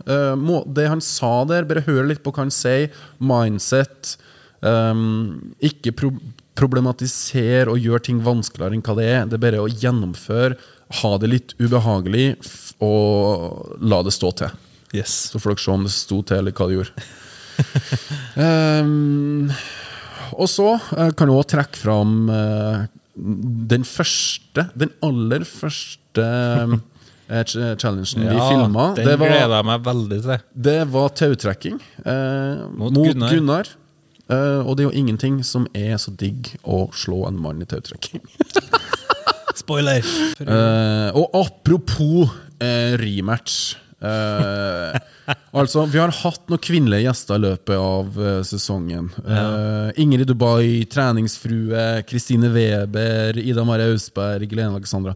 det 0.77 0.85
han 0.87 1.01
sa 1.03 1.33
der, 1.49 1.67
bare 1.67 1.83
hør 1.87 2.05
litt 2.11 2.23
på 2.23 2.31
hva 2.31 2.45
han 2.45 2.53
sier. 2.55 2.93
Mindset. 3.19 4.19
Um, 4.63 5.55
ikke 5.59 5.95
pro 5.97 6.13
problematisere 6.53 7.73
og 7.73 7.81
gjøre 7.81 8.05
ting 8.07 8.19
vanskeligere 8.23 8.77
enn 8.77 8.85
hva 8.85 8.95
det 8.99 9.07
er. 9.09 9.23
Det 9.25 9.39
er 9.39 9.43
bare 9.47 9.63
å 9.65 9.71
gjennomføre, 9.71 10.59
ha 11.01 11.13
det 11.23 11.31
litt 11.33 11.55
ubehagelig 11.57 12.27
og 12.85 13.79
la 13.81 14.03
det 14.05 14.13
stå 14.13 14.33
til. 14.43 14.53
Yes. 14.93 15.15
Så 15.33 15.41
får 15.41 15.55
dere 15.55 15.65
se 15.65 15.73
om 15.73 15.87
det 15.87 15.95
sto 15.97 16.21
til, 16.21 16.43
eller 16.43 16.53
hva 16.53 16.69
det 16.69 16.77
gjorde. 16.77 17.07
Ehm, 18.43 19.51
og 20.37 20.49
så 20.51 20.71
eh, 20.97 21.11
kan 21.17 21.29
du 21.29 21.35
også 21.37 21.53
trekke 21.57 21.77
fram 21.81 22.17
eh, 22.33 22.87
den 23.73 23.85
første, 23.85 24.69
den 24.79 24.91
aller 25.05 25.45
første 25.45 26.25
eh, 26.25 27.43
ch- 27.45 27.77
challengen 27.81 28.25
vi 28.29 28.39
filma. 28.41 28.87
den 28.97 29.07
Det, 29.11 29.19
var- 29.21 29.29
gleder 29.35 29.57
jeg 29.59 29.69
meg 29.69 29.85
veldig 29.87 30.21
til. 30.25 30.43
det 30.69 30.79
var 30.93 31.09
tautrekking 31.21 31.79
eh, 32.05 32.65
Mot 32.73 32.93
mot, 32.93 33.07
Gunnar. 33.07 33.31
Gunnar. 33.37 33.73
Eh, 34.33 34.61
og 34.65 34.77
det 34.79 34.85
er 34.87 34.91
jo 34.91 34.97
ingenting 35.03 35.43
som 35.45 35.67
er 35.77 35.97
så 36.01 36.13
digg 36.17 36.55
å 36.65 36.87
slå 36.97 37.27
en 37.29 37.37
mann 37.43 37.61
i 37.61 37.69
tautrekking. 37.69 38.23
Spoiler! 39.63 40.01
Eh, 40.41 41.11
og 41.19 41.35
apropos 41.37 42.31
rematch 43.03 43.75
eh, 44.03 44.99
Altså, 45.53 45.85
vi 45.89 46.01
har 46.01 46.13
hatt 46.23 46.49
noen 46.51 46.63
kvinnelige 46.63 47.07
gjester 47.07 47.39
i 47.39 47.45
løpet 47.45 47.79
av 47.79 48.19
eh, 48.19 48.41
sesongen. 48.49 49.11
Eh, 49.23 50.03
Ingrid 50.03 50.27
Dubai, 50.31 50.83
treningsfrue, 50.91 52.03
Kristine 52.09 52.51
Weber, 52.55 53.39
Ida 53.41 53.65
Maria 53.69 53.93
Ausberg, 53.93 54.53
Lene 54.53 54.75
Alexandra. 54.75 55.15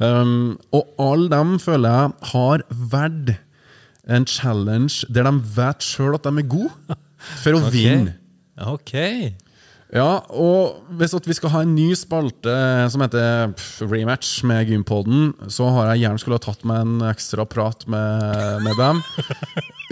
Um, 0.00 0.56
og 0.74 0.88
alle 0.98 1.30
dem 1.30 1.54
føler 1.62 1.92
jeg 1.92 2.30
har 2.32 2.64
valgt 2.90 3.36
en 4.10 4.26
challenge 4.26 5.06
der 5.08 5.28
de 5.28 5.38
vet 5.54 5.86
sjøl 5.86 6.16
at 6.18 6.26
de 6.26 6.42
er 6.42 6.48
gode, 6.50 6.98
for 7.40 7.56
å 7.56 7.70
vinne. 7.72 8.16
Ok. 8.70 8.94
Ja, 9.94 10.24
og 10.34 10.80
hvis 10.98 11.12
vi 11.22 11.36
skal 11.38 11.52
ha 11.52 11.60
en 11.62 11.74
ny 11.76 11.92
spalte 11.94 12.50
som 12.90 13.04
heter 13.04 13.52
Rematch 13.86 14.40
med 14.42 14.66
Gympodden, 14.66 15.28
så 15.46 15.68
har 15.70 15.92
jeg 15.92 16.02
gjerne 16.02 16.22
skulle 16.22 16.38
ha 16.40 16.42
tatt 16.42 16.64
meg 16.66 16.80
en 16.82 17.04
ekstra 17.12 17.46
prat 17.46 17.86
med, 17.86 18.64
med 18.66 18.80
dem. 18.80 19.02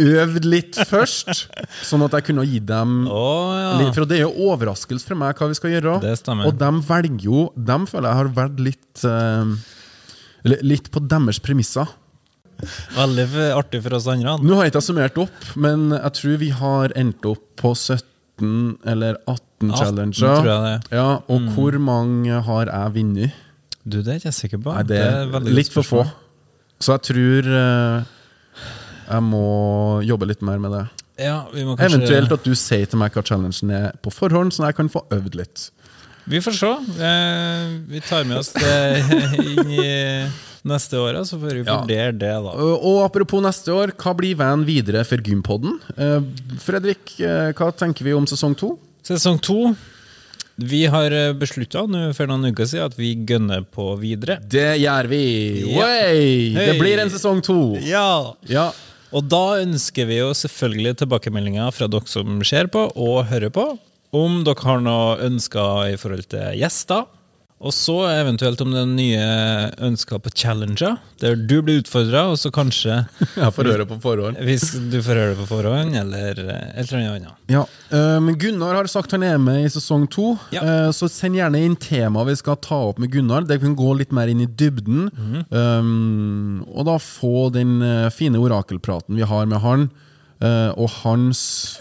Øvd 0.02 0.48
litt 0.48 0.80
først, 0.90 1.44
sånn 1.86 2.02
at 2.08 2.16
jeg 2.18 2.26
kunne 2.32 2.46
gitt 2.48 2.66
dem 2.66 3.04
oh, 3.06 3.52
ja. 3.54 3.92
For 3.94 4.08
det 4.08 4.18
er 4.18 4.24
jo 4.24 4.48
overraskelse 4.50 5.06
for 5.06 5.20
meg 5.20 5.38
hva 5.38 5.50
vi 5.52 5.58
skal 5.60 5.76
gjøre. 5.76 5.94
Det 6.02 6.16
stemmer. 6.18 6.50
Og 6.50 6.58
de 6.58 6.70
velger 6.88 7.28
jo 7.28 7.44
Dem 7.54 7.86
føler 7.86 8.08
jeg 8.08 8.20
har 8.22 8.30
valgt 8.40 8.62
litt 8.64 9.04
uh, 9.06 9.52
Litt 10.66 10.90
på 10.90 11.04
deres 11.06 11.38
premisser. 11.38 11.86
Veldig 12.96 13.26
artig 13.54 13.84
for 13.84 13.94
oss 13.94 14.08
andre. 14.10 14.34
Nå 14.42 14.58
har 14.58 14.66
jeg 14.66 14.74
ikke 14.74 14.82
summert 14.82 15.18
opp, 15.22 15.46
men 15.54 15.92
jeg 15.94 16.18
tror 16.18 16.40
vi 16.42 16.50
har 16.58 16.94
endt 16.98 17.26
opp 17.30 17.44
på 17.62 17.74
17 17.78 18.82
eller 18.90 19.18
18, 19.30 19.51
18 19.70 20.12
challenger. 20.12 20.64
det. 20.66 20.74
Mm. 20.90 20.96
Ja, 20.98 21.06
og 21.28 21.40
hvor 21.54 21.78
mange 21.78 22.40
har 22.48 22.66
jeg 22.66 22.94
vunnet? 22.96 23.38
Du, 23.84 24.00
det 24.02 24.08
er 24.08 24.18
ikke 24.20 24.30
jeg 24.30 24.34
sikker 24.34 24.58
på. 24.62 24.74
Nei, 24.74 24.82
det 24.86 24.98
er, 24.98 25.22
et 25.26 25.32
veldig 25.32 25.54
litt 25.54 25.72
for 25.74 25.86
få. 25.86 26.02
Så 26.82 26.96
jeg 26.96 27.06
tror 27.10 27.48
uh, 27.50 28.02
jeg 29.12 29.22
må 29.26 29.46
jobbe 30.06 30.28
litt 30.30 30.42
mer 30.42 30.58
med 30.62 30.74
det. 30.74 30.84
Ja, 31.22 31.44
kanskje 31.52 31.86
Eventuelt 31.86 32.32
at 32.34 32.46
du 32.46 32.54
sier 32.58 32.88
til 32.88 32.98
meg 32.98 33.14
hva 33.14 33.22
challengen 33.26 33.74
er 33.74 33.92
på 34.02 34.10
forhånd, 34.14 34.54
så 34.54 34.66
jeg 34.70 34.78
kan 34.78 34.90
få 34.90 35.04
øvd 35.12 35.38
litt. 35.38 35.68
Vi 36.24 36.38
får 36.42 36.54
se. 36.54 36.70
Eh, 37.02 37.74
vi 37.90 38.00
tar 38.00 38.24
med 38.28 38.38
oss 38.38 38.52
det 38.54 39.02
inn 39.42 39.72
i 39.74 39.88
neste 40.68 41.00
år, 41.02 41.18
så 41.26 41.38
får 41.40 41.58
vi 41.58 41.64
Ja. 41.66 41.80
det, 41.86 42.12
da. 42.20 42.38
Og 42.38 42.84
og 42.84 43.04
apropos 43.04 43.42
neste 43.42 43.72
år, 43.74 43.92
hva 43.98 44.14
blir 44.16 44.36
veien 44.36 44.64
videre 44.64 45.04
for 45.04 45.18
Gympodden? 45.18 45.80
Eh, 45.96 46.20
Fredrik, 46.58 47.18
eh, 47.20 47.52
hva 47.52 47.72
tenker 47.74 48.04
vi 48.04 48.12
om 48.14 48.26
sesong 48.26 48.56
to? 48.56 48.78
Sesong 49.02 49.40
to. 49.42 49.74
Vi 50.62 50.84
har 50.86 51.10
beslutta 51.34 51.82
for 52.14 52.28
noen 52.30 52.52
uker 52.52 52.68
siden 52.68 52.86
at 52.86 52.98
vi 52.98 53.14
gønner 53.26 53.64
på 53.64 53.94
videre. 53.98 54.36
Det 54.38 54.76
gjør 54.78 55.08
vi! 55.10 55.22
Ja. 55.72 55.86
Wey! 55.86 56.52
Det 56.54 56.76
blir 56.78 57.02
en 57.02 57.10
sesong 57.10 57.40
to! 57.42 57.56
Ja! 57.82 58.34
Ja. 58.46 58.68
Og 59.12 59.26
da 59.28 59.58
ønsker 59.60 60.06
vi 60.08 60.20
jo 60.20 60.30
selvfølgelig 60.36 60.94
tilbakemeldinger 61.02 61.72
fra 61.74 61.88
dere 61.90 62.08
som 62.08 62.38
ser 62.46 62.70
på 62.72 62.86
og 62.94 63.26
hører 63.32 63.52
på. 63.52 63.66
Om 64.14 64.42
dere 64.46 64.68
har 64.68 64.84
noe 64.84 65.18
ønsker 65.26 65.92
i 65.94 65.98
forhold 66.00 66.28
til 66.32 66.60
gjester. 66.60 67.08
Og 67.62 67.70
så 67.70 67.94
eventuelt 68.10 68.58
om 68.64 68.72
er 68.74 68.88
nye 68.90 69.26
ønska 69.86 70.16
på 70.18 70.32
Challenger, 70.34 70.96
der 71.22 71.36
du 71.38 71.60
blir 71.62 71.78
utfordra, 71.78 72.24
og 72.32 72.38
så 72.40 72.50
kanskje 72.50 72.96
Jeg 73.38 73.52
får 73.54 73.68
høre 73.70 73.86
på 73.86 73.98
forhånd. 74.02 74.40
hvis 74.42 74.64
du 74.90 74.96
får 74.98 75.20
høre 75.20 75.28
det 75.30 75.38
på 75.38 75.46
forhånd, 75.46 75.94
eller 75.94 76.32
et 76.32 76.40
eller 76.42 76.96
annet 76.98 77.12
annet. 77.28 77.36
Ja, 77.54 77.62
eh, 77.94 78.16
men 78.24 78.34
Gunnar 78.42 78.74
har 78.80 78.90
sagt 78.90 79.14
han 79.14 79.22
er 79.22 79.38
med 79.38 79.62
i 79.62 79.70
sesong 79.70 80.08
to, 80.10 80.32
Ja. 80.50 80.64
eh, 80.66 80.88
så 80.90 81.06
send 81.08 81.38
gjerne 81.38 81.62
inn 81.62 81.76
tema 81.78 82.24
vi 82.26 82.34
skal 82.40 82.58
ta 82.58 82.80
opp 82.90 82.98
med 82.98 83.12
Gunnar. 83.14 83.46
Det 83.46 83.60
kan 83.62 83.76
gå 83.78 83.92
litt 84.00 84.10
mer 84.12 84.26
inn 84.32 84.42
i 84.42 84.50
dybden. 84.50 85.12
um, 85.52 86.64
og 86.66 86.84
da 86.90 86.96
få 86.98 87.46
den 87.54 87.78
fine 88.10 88.42
orakelpraten 88.42 89.14
vi 89.16 89.22
har 89.22 89.46
med 89.46 89.62
han, 89.62 89.86
eh, 90.42 90.72
og 90.74 90.90
hans 91.04 91.78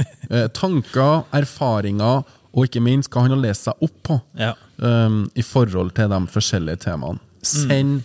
tanker, 0.54 1.24
erfaringer, 1.34 2.22
og 2.54 2.68
ikke 2.68 2.82
minst 2.84 3.10
hva 3.14 3.22
han 3.26 3.32
har 3.36 3.42
lest 3.42 3.64
seg 3.70 3.84
opp 3.86 3.98
på 4.04 4.20
Ja. 4.40 4.54
um, 4.84 5.30
i 5.36 5.42
forhold 5.46 5.94
til 5.96 6.10
de 6.12 6.20
forskjellige 6.34 6.82
temaene. 6.88 7.20
Send 7.42 8.02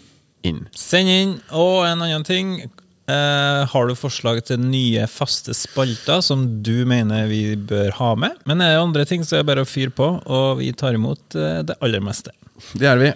inn. 0.46 0.66
Send 0.72 1.08
inn. 1.10 1.32
Og 1.52 1.84
en 1.86 2.02
annen 2.06 2.24
ting. 2.24 2.58
Uh, 3.06 3.62
har 3.70 3.86
du 3.86 3.94
forslag 3.94 4.40
til 4.48 4.58
nye 4.58 5.04
faste 5.06 5.54
spalter 5.54 6.18
som 6.26 6.40
du 6.66 6.84
mener 6.90 7.28
vi 7.30 7.54
bør 7.54 7.92
ha 8.00 8.08
med? 8.18 8.32
Men 8.50 8.60
er 8.64 8.72
det 8.74 8.80
andre 8.82 9.04
ting, 9.06 9.22
så 9.22 9.36
er 9.36 9.44
det 9.44 9.50
bare 9.52 9.62
å 9.62 9.68
fyre 9.70 9.92
på, 9.94 10.08
og 10.26 10.58
vi 10.58 10.72
tar 10.74 10.98
imot 10.98 11.36
uh, 11.38 11.60
det 11.62 11.76
aller 11.86 12.02
meste. 12.02 12.32
Det 12.74 12.82
gjør 12.88 13.04
vi. 13.04 13.12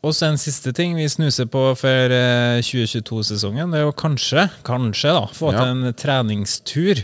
Og 0.00 0.14
så 0.16 0.30
en 0.30 0.40
siste 0.40 0.72
ting 0.72 0.94
vi 0.96 1.04
snuser 1.12 1.44
på 1.52 1.66
for 1.76 2.14
uh, 2.16 2.56
2022-sesongen. 2.64 3.68
Det 3.74 3.82
er 3.82 3.84
jo 3.84 3.92
kanskje, 4.00 4.46
kanskje 4.64 5.12
da, 5.12 5.26
få 5.36 5.52
Ja. 5.52 5.60
til 5.60 5.74
en 5.74 5.92
treningstur 6.00 7.02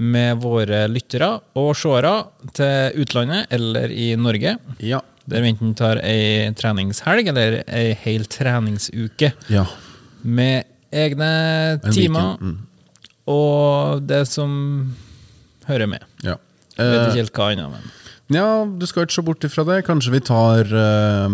med 0.00 0.40
våre 0.40 0.84
lyttere 0.88 1.28
og 1.60 1.74
seere 1.76 2.14
til 2.56 3.02
utlandet 3.04 3.52
eller 3.52 3.92
i 3.92 4.14
Norge. 4.16 4.56
Ja. 4.80 5.02
Der 5.30 5.44
vi 5.44 5.52
enten 5.52 5.74
tar 5.78 6.00
ei 6.02 6.48
treningshelg 6.56 7.28
eller 7.30 7.60
ei 7.68 7.92
hel 8.02 8.24
treningsuke 8.30 9.32
ja. 9.52 9.66
med 10.24 10.64
egne 10.90 11.32
timer 11.92 12.40
mm. 12.40 12.56
og 13.30 14.02
det 14.08 14.24
som 14.30 14.50
hører 15.68 15.90
med. 15.90 16.06
ja. 16.26 16.38
Jeg 16.80 16.86
vet 16.88 16.96
Eh, 16.96 17.06
ikke 17.10 17.18
helt 17.18 17.36
hva 17.36 17.46
annet, 17.52 17.72
men 17.74 17.88
Ja, 18.30 18.62
du 18.62 18.86
skal 18.86 19.06
ikke 19.06 19.16
se 19.16 19.24
bort 19.26 19.44
ifra 19.46 19.64
det. 19.66 19.80
Kanskje 19.88 20.14
vi 20.14 20.22
tar 20.22 20.68
eh, 20.70 21.32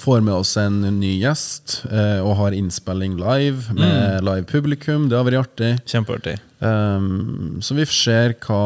får 0.00 0.22
med 0.24 0.32
oss 0.32 0.54
en 0.60 0.80
ny 0.96 1.18
gjest 1.20 1.82
eh, 1.92 2.24
og 2.24 2.38
har 2.40 2.56
innspilling 2.56 3.18
live 3.20 3.74
med 3.76 4.24
live 4.24 4.46
publikum. 4.48 5.10
Det 5.10 5.18
har 5.18 5.28
vært 5.28 5.42
artig. 5.44 5.74
kjempeartig. 5.88 6.38
Um, 6.58 7.60
så 7.62 7.76
vi 7.76 7.84
ser 7.86 8.32
hva 8.42 8.62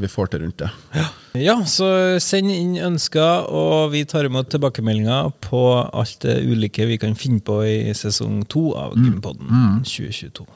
vi 0.00 0.08
får 0.10 0.32
til 0.32 0.42
rundt 0.42 0.64
det. 0.64 0.70
Ja, 1.38 1.60
så 1.68 2.16
send 2.24 2.50
inn 2.50 2.74
ønsker, 2.82 3.46
og 3.52 3.92
vi 3.92 4.02
tar 4.08 4.26
imot 4.26 4.48
tilbakemeldinger 4.50 5.28
på 5.44 5.62
alt 5.84 6.16
det 6.24 6.40
ulike 6.42 6.88
vi 6.88 6.96
kan 6.98 7.14
finne 7.18 7.44
på 7.44 7.60
i 7.68 7.94
sesong 7.94 8.40
to 8.50 8.70
av 8.74 8.96
Gympodden 8.96 9.84
2022. 9.84 10.48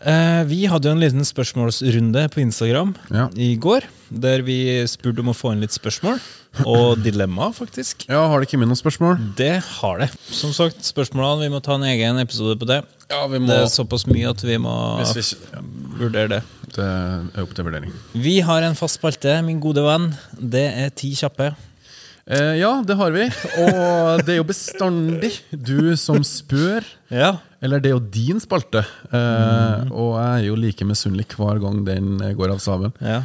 Eh, 0.00 0.42
vi 0.48 0.62
hadde 0.64 0.88
jo 0.88 0.94
en 0.96 1.02
liten 1.02 1.24
spørsmålsrunde 1.28 2.22
på 2.32 2.40
Instagram 2.40 2.94
Ja. 3.12 3.26
i 3.36 3.54
går, 3.60 3.84
der 4.10 4.40
vi 4.42 4.56
spurte 4.88 5.20
om 5.20 5.28
å 5.28 5.36
få 5.36 5.52
inn 5.52 5.60
litt 5.60 5.74
spørsmål, 5.76 6.18
og 6.64 7.02
dilemma, 7.04 7.50
faktisk. 7.52 8.06
Ja, 8.08 8.22
Har 8.32 8.40
det 8.40 8.48
kommet 8.48 8.70
noen 8.70 8.80
spørsmål? 8.80 9.18
Det 9.36 9.58
har 9.60 9.98
det. 10.00 10.08
Som 10.32 10.54
sagt, 10.56 10.80
spørsmålene, 10.88 11.44
vi 11.44 11.52
må 11.52 11.60
ta 11.62 11.74
en 11.76 11.84
egen 11.84 12.16
episode 12.22 12.56
på 12.58 12.66
det. 12.70 12.80
Ja, 13.10 13.26
vi 13.28 13.42
Det 13.44 13.58
er 13.58 13.68
såpass 13.68 14.06
mye 14.08 14.30
at 14.30 14.40
vi 14.46 14.56
må 14.56 14.72
vi, 15.04 15.20
ja, 15.52 15.60
vurdere 16.00 16.28
det. 16.38 16.42
det 16.76 16.86
er 16.86 17.42
opp 17.44 17.52
til 17.54 17.64
vurdering. 17.68 17.92
Vi 18.14 18.38
har 18.40 18.62
en 18.62 18.74
fast 18.78 18.96
spalte, 19.00 19.42
min 19.44 19.60
gode 19.60 19.82
venn. 19.84 20.14
Det 20.38 20.64
er 20.80 20.88
ti 20.96 21.12
kjappe. 21.18 21.52
Eh, 22.30 22.54
ja, 22.60 22.72
det 22.86 22.94
har 22.98 23.10
vi. 23.14 23.26
Og 23.64 24.22
det 24.22 24.36
er 24.36 24.40
jo 24.40 24.46
bestandig 24.48 25.32
du 25.50 25.92
som 25.98 26.22
spør. 26.26 26.86
Ja. 27.10 27.36
Eller 27.60 27.82
det 27.82 27.90
er 27.90 27.96
jo 27.96 28.04
din 28.14 28.40
spalte. 28.42 28.84
Eh, 29.10 29.90
Og 29.90 30.14
jeg 30.16 30.44
er 30.44 30.46
jo 30.46 30.58
like 30.58 30.86
misunnelig 30.86 31.26
hver 31.34 31.60
gang 31.62 31.82
den 31.86 32.18
går 32.38 32.54
av 32.54 32.62
sabelen. 32.62 32.94
ja. 33.00 33.22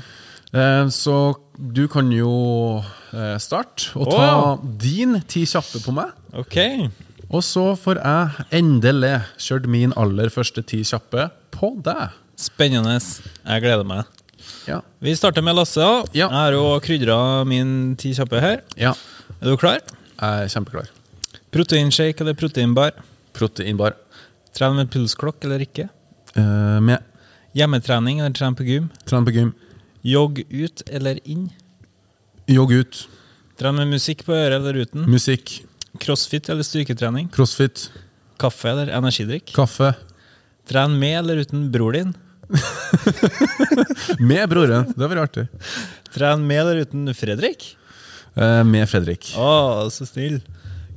Eh, 0.56 0.88
så 0.94 1.36
du 1.58 1.88
kan 1.92 2.08
jo 2.14 2.80
eh, 3.12 3.36
starte 3.44 3.92
og 4.00 4.08
ta 4.08 4.28
oh. 4.54 4.62
din 4.80 5.18
ti 5.28 5.44
kjappe 5.50 5.82
på 5.84 5.92
meg. 5.96 6.14
Ok. 6.32 6.56
Og 7.28 7.44
så 7.44 7.74
får 7.80 8.00
jeg 8.00 8.46
endelig 8.62 9.18
kjørt 9.42 9.68
min 9.72 9.96
aller 10.00 10.32
første 10.32 10.64
ti 10.64 10.84
kjappe 10.88 11.28
på 11.56 11.74
deg. 11.84 12.16
Spennende. 12.40 13.00
Jeg 13.02 13.66
gleder 13.66 13.88
meg. 13.88 14.15
Ja. 14.68 14.82
Vi 15.00 15.16
starter 15.16 15.42
med 15.46 15.56
Lasse. 15.56 15.80
da. 15.82 16.04
Ja. 16.14 16.28
Jeg 16.30 16.38
har 16.38 16.52
jo 16.58 16.80
krydra 16.84 17.18
min 17.48 17.96
ti 17.96 18.14
kjappe 18.18 18.40
her. 18.42 18.62
ja. 18.78 18.94
Er 19.42 19.52
du 19.52 19.58
klar? 19.58 19.80
Jeg 20.22 20.46
er 20.46 20.48
kjempeklar. 20.48 20.88
Proteinshake 21.52 22.22
eller 22.24 22.34
proteinbar? 22.34 22.92
Proteinbar. 23.34 23.94
Tren 24.56 24.76
med 24.78 24.90
pulsklokk 24.94 25.44
eller 25.44 25.60
ikke? 25.66 25.90
Eh, 26.36 26.80
med 26.82 27.04
Hjemmetrening 27.56 28.20
eller 28.20 28.34
tren 28.36 28.56
på 28.56 28.64
gym? 28.68 28.90
tren 29.06 29.26
på 29.26 29.32
gym. 29.36 29.54
Jogg 30.04 30.42
ut 30.50 30.82
eller 30.88 31.20
inn? 31.24 31.50
Jogg 32.48 32.72
ut. 32.72 33.08
Tren 33.58 33.76
med 33.76 33.88
musikk 33.88 34.26
på 34.26 34.34
øret 34.36 34.60
eller 34.60 34.82
uten? 34.86 35.06
Musikk. 35.10 35.62
Crossfit 36.00 36.50
eller 36.50 36.64
styrketrening? 36.64 37.30
Crossfit. 37.32 37.90
Kaffe 38.40 38.70
eller 38.70 38.92
energidrikk? 38.92 39.54
Kaffe. 39.56 39.94
Tren 40.68 40.98
med 41.00 41.20
eller 41.20 41.38
uten 41.44 41.70
bror 41.72 41.94
din? 41.96 42.16
Med 44.20 44.50
broren. 44.50 44.94
Det 44.96 45.08
var 45.08 45.22
artig. 45.24 45.48
Tren 46.14 46.46
med 46.48 46.62
eller 46.62 46.84
uten 46.86 47.10
Fredrik? 47.18 47.78
Eh, 48.36 48.64
med 48.64 48.90
Fredrik. 48.90 49.34
Å, 49.40 49.90
så 49.92 50.08
snill. 50.08 50.40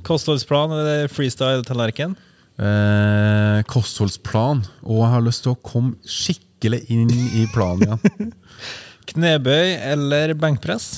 Kostholdsplan 0.07 0.73
eller 0.75 1.09
freestyle-tallerken? 1.11 2.15
Eh, 2.59 3.59
kostholdsplan. 3.71 4.63
Og 4.85 5.03
jeg 5.03 5.11
har 5.15 5.25
lyst 5.25 5.45
til 5.45 5.55
å 5.55 5.61
komme 5.63 5.95
skikkelig 6.07 6.83
inn 6.91 7.11
i 7.11 7.45
planen 7.53 7.87
igjen. 7.87 8.33
Knebøy 9.09 9.75
eller 9.89 10.35
benkpress? 10.37 10.89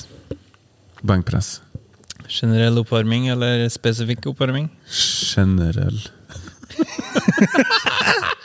Benkpress. 1.02 1.56
Generell 2.32 2.78
oppvarming 2.82 3.28
eller 3.32 3.66
spesifikk 3.72 4.26
oppvarming? 4.32 4.70
Generell. 5.32 6.00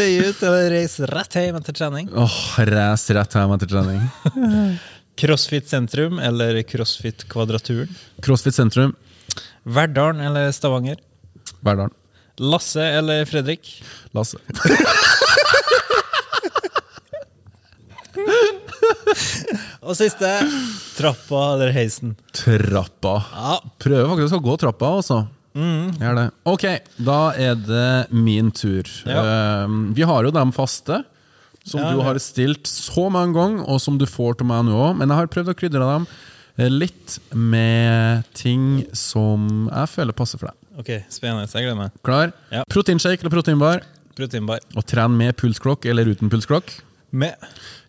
Tøye 0.00 0.30
ut 0.30 0.38
eller 0.48 0.70
reise 0.72 1.04
rett 1.10 1.34
hjem 1.36 1.56
etter 1.58 1.74
trening? 1.76 2.06
Åh, 2.16 2.36
Race 2.70 3.12
rett 3.12 3.34
hjem 3.36 3.50
etter 3.52 3.68
trening. 3.68 4.00
Crossfit 5.20 5.66
sentrum 5.68 6.16
eller 6.24 6.62
Crossfit 6.64 7.26
kvadraturen? 7.28 7.90
Crossfit 8.24 8.56
sentrum. 8.56 8.94
Verdalen 9.68 10.22
eller 10.24 10.48
Stavanger? 10.56 10.96
Verdalen. 11.60 11.92
Lasse 12.40 12.80
eller 12.80 13.28
Fredrik? 13.28 13.68
Lasse. 14.16 14.40
Og 19.84 19.92
siste 20.00 20.32
trappa 20.96 21.42
eller 21.58 21.76
heisen? 21.76 22.16
Trappa. 22.40 23.18
Ja. 23.36 23.60
Prøver 23.84 24.08
faktisk 24.14 24.40
å 24.40 24.44
gå 24.48 24.56
trappa, 24.64 24.96
altså. 25.02 25.26
Gjør 25.54 26.18
det. 26.18 26.26
Ok, 26.46 26.66
da 27.02 27.20
er 27.34 27.56
det 27.58 28.12
min 28.14 28.50
tur. 28.54 28.86
Ja. 29.08 29.22
Uh, 29.66 29.78
vi 29.96 30.06
har 30.06 30.26
jo 30.26 30.34
dem 30.34 30.52
faste, 30.54 31.02
som 31.66 31.82
Ja, 31.82 31.92
du 31.92 32.02
har 32.06 32.18
stilt 32.22 32.68
så 32.70 33.08
mange 33.12 33.34
ganger, 33.36 33.64
og 33.68 33.80
som 33.82 33.98
du 34.00 34.06
får 34.08 34.38
til 34.40 34.48
meg 34.48 34.64
nå 34.68 34.76
òg. 34.78 35.00
Men 35.00 35.10
jeg 35.10 35.20
har 35.20 35.32
prøvd 35.32 35.52
å 35.52 35.56
krydre 35.58 35.88
dem 35.90 36.06
eh, 36.56 36.70
litt 36.70 37.18
med 37.36 38.28
ting 38.38 38.84
som 38.96 39.68
jeg 39.68 39.90
føler 39.92 40.16
passer 40.16 40.40
for 40.40 40.50
deg. 40.50 40.56
Ok, 40.80 40.92
spennende. 41.12 41.50
Jeg 41.50 41.66
gleder 41.66 41.80
meg. 41.82 41.98
Klar? 42.06 42.32
Ja. 42.54 42.62
Proteinshake 42.70 43.20
eller 43.20 43.34
proteinbar? 43.34 43.84
Proteinbar. 44.16 44.64
Og 44.76 44.86
tren 44.88 45.18
med 45.18 45.36
pulsklokk 45.40 45.84
eller 45.90 46.08
uten 46.08 46.32
pulsklokk? 46.32 46.72
Med. 47.10 47.36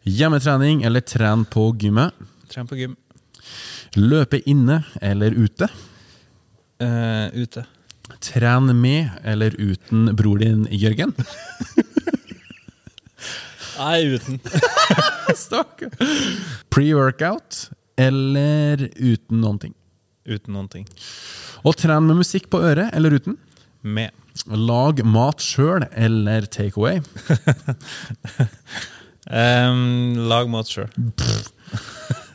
Hjemmetrening 0.10 0.84
eller 0.88 1.06
tren 1.06 1.45
på 1.47 1.69
gymmet? 1.80 2.17
Tren 2.52 2.67
på 2.67 2.80
gym. 2.80 2.97
Løpe 3.95 4.41
inne 4.50 4.82
eller 5.04 5.36
ute? 5.38 5.69
Eh, 6.82 7.28
ute. 7.44 7.65
Tren 8.22 8.72
med 8.82 9.10
eller 9.24 9.56
uten 9.58 10.15
bror 10.17 10.41
din 10.41 10.65
Jørgen? 10.72 11.13
Nei, 13.82 14.00
uten. 14.15 14.39
Stakkar. 15.46 15.94
Pre-workout 16.74 17.70
eller 18.02 18.89
uten 18.98 19.41
noen 19.41 19.62
ting? 19.62 19.76
uten 20.26 20.56
noen 20.56 20.70
ting. 20.72 20.88
Og 21.65 21.78
tren 21.80 22.06
med 22.08 22.20
musikk 22.22 22.50
på 22.52 22.62
øret 22.63 22.94
eller 22.98 23.17
uten? 23.17 23.38
Med. 23.82 24.13
Lag 24.48 25.02
mat 25.06 25.44
sjøl 25.44 25.86
eller 25.91 26.48
take 26.52 26.80
away? 26.80 27.02
um, 29.41 30.15
lag 30.32 30.50
mat 30.52 30.72
sjøl. 30.72 30.89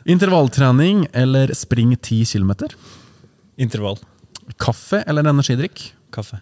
Intervalltrening 0.07 1.07
eller 1.13 1.51
spring 1.57 1.95
10 1.97 2.23
km? 2.31 2.53
Intervall. 3.57 3.97
Kaffe 4.55 5.03
eller 5.07 5.27
energidrikk? 5.27 5.91
Kaffe. 6.11 6.39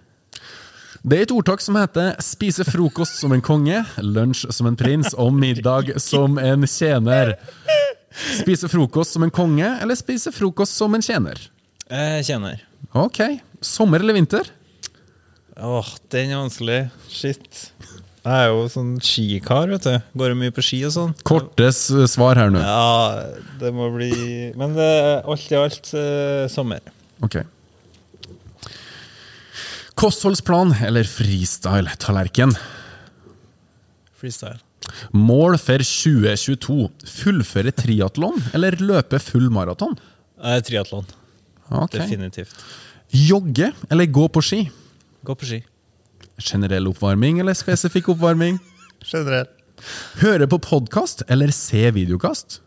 Det 1.05 1.17
er 1.19 1.27
et 1.27 1.31
ordtak 1.35 1.61
som 1.61 1.75
heter 1.77 2.15
'spise 2.17 2.65
frokost 2.65 3.19
som 3.19 3.31
en 3.31 3.41
konge, 3.41 3.85
lunsj 4.01 4.51
som 4.51 4.67
en 4.67 4.75
prins 4.75 5.13
og 5.13 5.33
middag 5.33 5.99
som 6.01 6.37
en 6.37 6.63
tjener'. 6.63 7.35
Spise 8.41 8.67
frokost 8.71 9.13
som 9.13 9.23
en 9.23 9.31
konge 9.31 9.67
eller 9.81 9.95
spise 9.95 10.31
frokost 10.31 10.73
som 10.73 10.93
en 10.95 11.01
tjener? 11.01 11.37
Eh, 11.89 12.23
tjener. 12.23 12.61
Ok. 12.93 13.19
Sommer 13.61 13.99
eller 13.99 14.13
vinter? 14.13 14.49
Åh, 15.57 15.87
den 16.09 16.31
er 16.31 16.41
vanskelig. 16.41 16.89
Shit. 17.09 17.71
Jeg 18.25 18.33
er 18.33 18.47
jo 18.49 18.63
sånn 18.71 18.95
skikar, 18.97 19.69
vet 19.69 19.85
du. 19.85 20.01
Går 20.17 20.31
jo 20.33 20.37
mye 20.39 20.53
på 20.55 20.63
ski 20.65 20.79
og 20.87 20.93
sånn. 20.95 21.11
Kortes 21.27 21.85
svar 22.09 22.39
her 22.39 22.49
nå. 22.49 22.63
Ja, 22.63 23.35
det 23.61 23.69
må 23.75 23.91
bli 23.93 24.51
Men 24.57 24.73
det 24.73 24.89
alt 25.21 25.51
i 25.51 25.59
alt 25.59 25.91
eh, 25.93 26.47
sommer. 26.49 26.81
Ok. 27.21 27.43
Kostholdsplan 29.95 30.73
eller 30.84 31.03
freestyle-tallerken? 31.08 32.51
Freestyle. 34.19 34.60
Mål 35.15 35.58
for 35.62 35.81
2022. 35.84 36.89
Fullføre 37.10 37.71
triatlon 37.75 38.41
eller 38.53 38.75
løpe 38.84 39.19
full 39.23 39.47
maraton? 39.53 39.95
Eh, 40.43 40.60
Triatlon. 40.67 41.08
Okay. 41.69 41.99
Definitivt. 42.01 42.53
Jogge 43.10 43.71
eller 43.89 44.05
gå 44.12 44.27
på 44.29 44.43
ski? 44.43 44.62
Gå 45.25 45.36
på 45.36 45.47
ski. 45.47 45.62
Generell 46.43 46.89
oppvarming 46.91 47.39
eller 47.39 47.55
spesifikk 47.58 48.12
oppvarming? 48.13 48.60
Generell. 49.12 49.47
Høre 50.21 50.47
på 50.51 50.60
podkast 50.63 51.23
eller 51.31 51.51
se 51.55 51.88
videokast? 51.95 52.60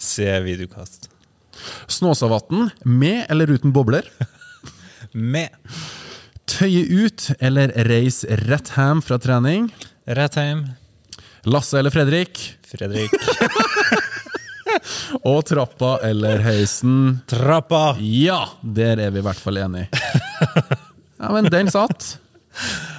Se 0.00 0.28
videokast. 0.44 1.10
Snåsavatn 1.92 2.70
med 2.88 3.26
eller 3.28 3.52
uten 3.52 3.72
bobler? 3.76 4.08
Med. 5.12 5.50
Tøye 6.50 6.84
ut 6.86 7.30
eller 7.42 7.72
reis 7.86 8.22
rett 8.46 8.70
hjem 8.76 9.02
fra 9.02 9.18
trening? 9.22 9.70
Rett 10.06 10.38
hjem. 10.38 10.64
Lasse 11.50 11.78
eller 11.80 11.94
Fredrik? 11.94 12.38
Fredrik. 12.70 13.14
Og 15.26 15.42
trappa 15.48 15.96
eller 16.06 16.42
heisen? 16.44 17.20
Trappa! 17.30 17.96
Ja, 18.00 18.44
der 18.62 19.00
er 19.06 19.14
vi 19.14 19.22
i 19.22 19.26
hvert 19.26 19.40
fall 19.40 19.58
enige. 19.60 19.88
Ja, 21.20 21.30
men 21.34 21.50
den 21.52 21.70
satt. 21.72 22.14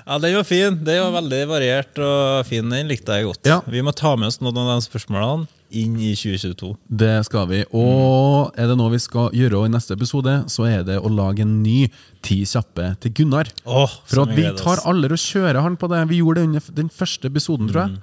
Ja, 0.06 0.18
den 0.20 0.36
var 0.36 0.46
fin. 0.48 0.78
Den 0.84 1.02
var 1.06 1.16
veldig 1.16 1.42
variert 1.50 2.02
og 2.02 2.46
fin. 2.50 2.68
Den 2.70 2.92
likte 2.92 3.18
jeg 3.18 3.30
godt. 3.30 3.48
Ja. 3.48 3.62
Vi 3.66 3.82
må 3.86 3.94
ta 3.96 4.14
med 4.20 4.32
oss 4.32 4.42
noen 4.44 4.60
av 4.62 4.76
de 4.76 4.86
spørsmålene 4.86 5.48
inn 5.78 5.96
i 6.00 6.12
2022. 6.18 6.72
Det 7.02 7.14
skal 7.28 7.48
vi. 7.50 7.62
Og 7.78 8.52
er 8.60 8.70
det 8.72 8.78
noe 8.80 8.94
vi 8.94 9.00
skal 9.02 9.32
gjøre 9.36 9.66
i 9.68 9.72
neste 9.74 9.96
episode, 9.98 10.36
så 10.52 10.68
er 10.70 10.86
det 10.88 11.00
å 11.00 11.12
lage 11.12 11.46
en 11.46 11.62
ny 11.64 11.86
Ti 12.22 12.44
kjappe 12.46 12.92
til 13.02 13.16
Gunnar. 13.18 13.48
Åh, 13.66 13.94
For 14.06 14.22
at 14.28 14.36
vi 14.38 14.44
tar 14.60 14.84
alle 14.86 15.10
og 15.10 15.18
kjører 15.18 15.64
han 15.66 15.78
på 15.82 15.90
det. 15.90 16.04
Vi 16.12 16.20
gjorde 16.22 16.44
det 16.44 16.50
under 16.52 16.68
den 16.78 16.92
første 16.94 17.32
episoden, 17.32 17.72
tror 17.72 17.88
jeg. 17.88 17.96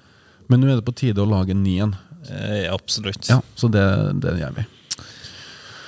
Men 0.50 0.64
nå 0.64 0.72
er 0.72 0.80
det 0.80 0.86
på 0.88 0.96
tide 0.96 1.22
å 1.22 1.28
lage 1.28 1.54
en 1.54 1.62
ny 1.62 1.76
en. 1.84 1.94
Eh, 2.26 2.66
absolutt. 2.72 3.28
Ja, 3.30 3.38
så 3.54 3.70
det, 3.70 3.84
det 4.24 4.34
gjør 4.40 4.56
vi. 4.58 4.66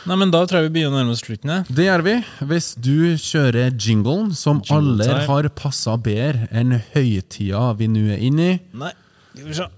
Nei, 0.08 0.16
men 0.16 0.30
Da 0.32 0.40
tror 0.48 0.62
jeg 0.62 0.70
vi 0.70 0.76
begynner 0.78 0.94
å 0.94 1.00
nærme 1.02 1.12
oss 1.16 1.24
slutten. 1.24 1.52
Det 1.68 1.84
gjør 1.88 2.04
vi. 2.06 2.14
Hvis 2.52 2.70
du 2.80 3.18
kjører 3.20 3.74
jinglen, 3.74 4.30
som 4.38 4.62
Jingle 4.64 5.04
alle 5.04 5.26
har 5.28 5.50
passa 5.58 5.96
bedre 6.00 6.48
enn 6.54 6.78
høytida 6.94 7.66
vi 7.76 7.90
nå 7.90 8.06
er 8.14 8.24
inne 8.30 8.48
i. 8.54 8.56
Nei, 8.80 8.94
skal 9.34 9.50
vi 9.50 9.58
se. 9.60 9.68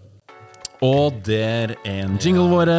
Og 0.82 1.14
der 1.22 1.76
er 1.86 2.02
en 2.02 2.18
jingle 2.18 2.48
vår, 2.50 2.70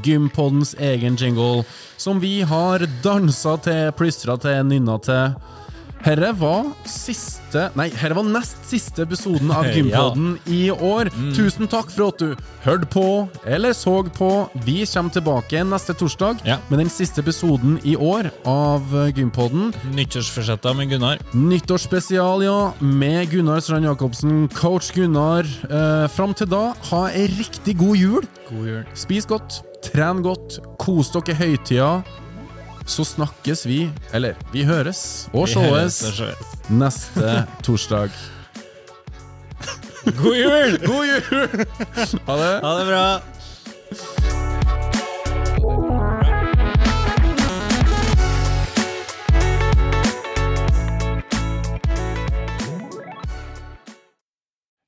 Gympodens 0.00 0.72
egen 0.80 1.18
jingle, 1.20 1.64
som 2.00 2.20
vi 2.20 2.40
har 2.40 2.86
dansa 3.04 3.58
til, 3.60 3.92
plystra 3.98 4.38
til, 4.40 4.62
nynna 4.64 4.96
til. 5.04 5.34
Herre 6.00 6.30
var 6.38 6.70
siste 6.88 7.66
Nei, 7.76 7.90
herre 8.00 8.14
var 8.16 8.24
nest 8.24 8.62
siste 8.68 9.02
episoden 9.04 9.50
av 9.52 9.66
Ja. 9.90 10.06
I 10.46 10.70
år. 10.72 11.10
Tusen 11.36 11.68
takk 11.70 11.90
for 11.92 12.08
at 12.12 12.20
du 12.22 12.34
hørte 12.64 12.86
på 12.92 13.04
eller 13.44 13.72
så 13.76 13.98
på. 14.14 14.28
Vi 14.64 14.78
kommer 14.88 15.12
tilbake 15.14 15.62
neste 15.66 15.94
torsdag 15.98 16.40
Ja. 16.46 16.56
med 16.70 16.80
den 16.84 16.90
siste 16.92 17.20
episoden 17.24 17.78
i 17.84 17.96
år 17.96 18.30
av 18.48 18.86
Gympodden. 19.16 19.72
Nyttårsforsetta 19.96 20.72
med 20.76 20.90
Gunnar. 20.92 21.18
Nyttårsspesial, 21.34 22.44
ja, 22.44 22.72
med 22.80 23.30
Gunnar 23.32 23.60
Strand 23.60 23.84
Jacobsen, 23.88 24.48
coach 24.54 24.92
Gunnar. 24.96 25.44
Eh, 25.68 26.06
Fram 26.08 26.32
til 26.34 26.48
da, 26.50 26.72
ha 26.90 27.02
ei 27.10 27.26
riktig 27.38 27.76
god 27.80 27.96
jul. 28.00 28.24
God 28.50 28.66
jul. 28.68 28.84
Spis 28.98 29.26
godt, 29.28 29.60
tren 29.84 30.22
godt, 30.24 30.60
kos 30.80 31.12
dere 31.14 31.34
i 31.34 31.38
høytida. 31.44 31.90
Så 32.90 33.04
snakkes 33.06 33.62
vi, 33.70 33.84
eller 34.12 34.34
vi 34.50 34.64
høres 34.66 35.28
og 35.32 35.46
sees. 35.48 36.00
neste 36.74 37.34
torsdag. 37.66 38.10
God 40.18 40.34
jul! 40.36 40.78
God 40.86 41.04
jul! 41.06 41.66
Ha 42.26 42.40
det. 42.40 42.52
Ha 42.64 42.72
det 42.80 42.86
bra. 42.90 43.04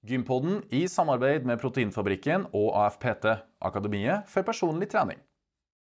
Gympodden 0.02 0.62
i 0.74 0.88
samarbeid 0.90 1.44
med 1.46 1.60
Proteinfabrikken 1.62 2.48
og 2.52 2.72
AFPT, 2.84 3.28
Akademiet 3.62 4.26
for 4.30 4.42
personlig 4.46 4.88
trening. 4.90 5.20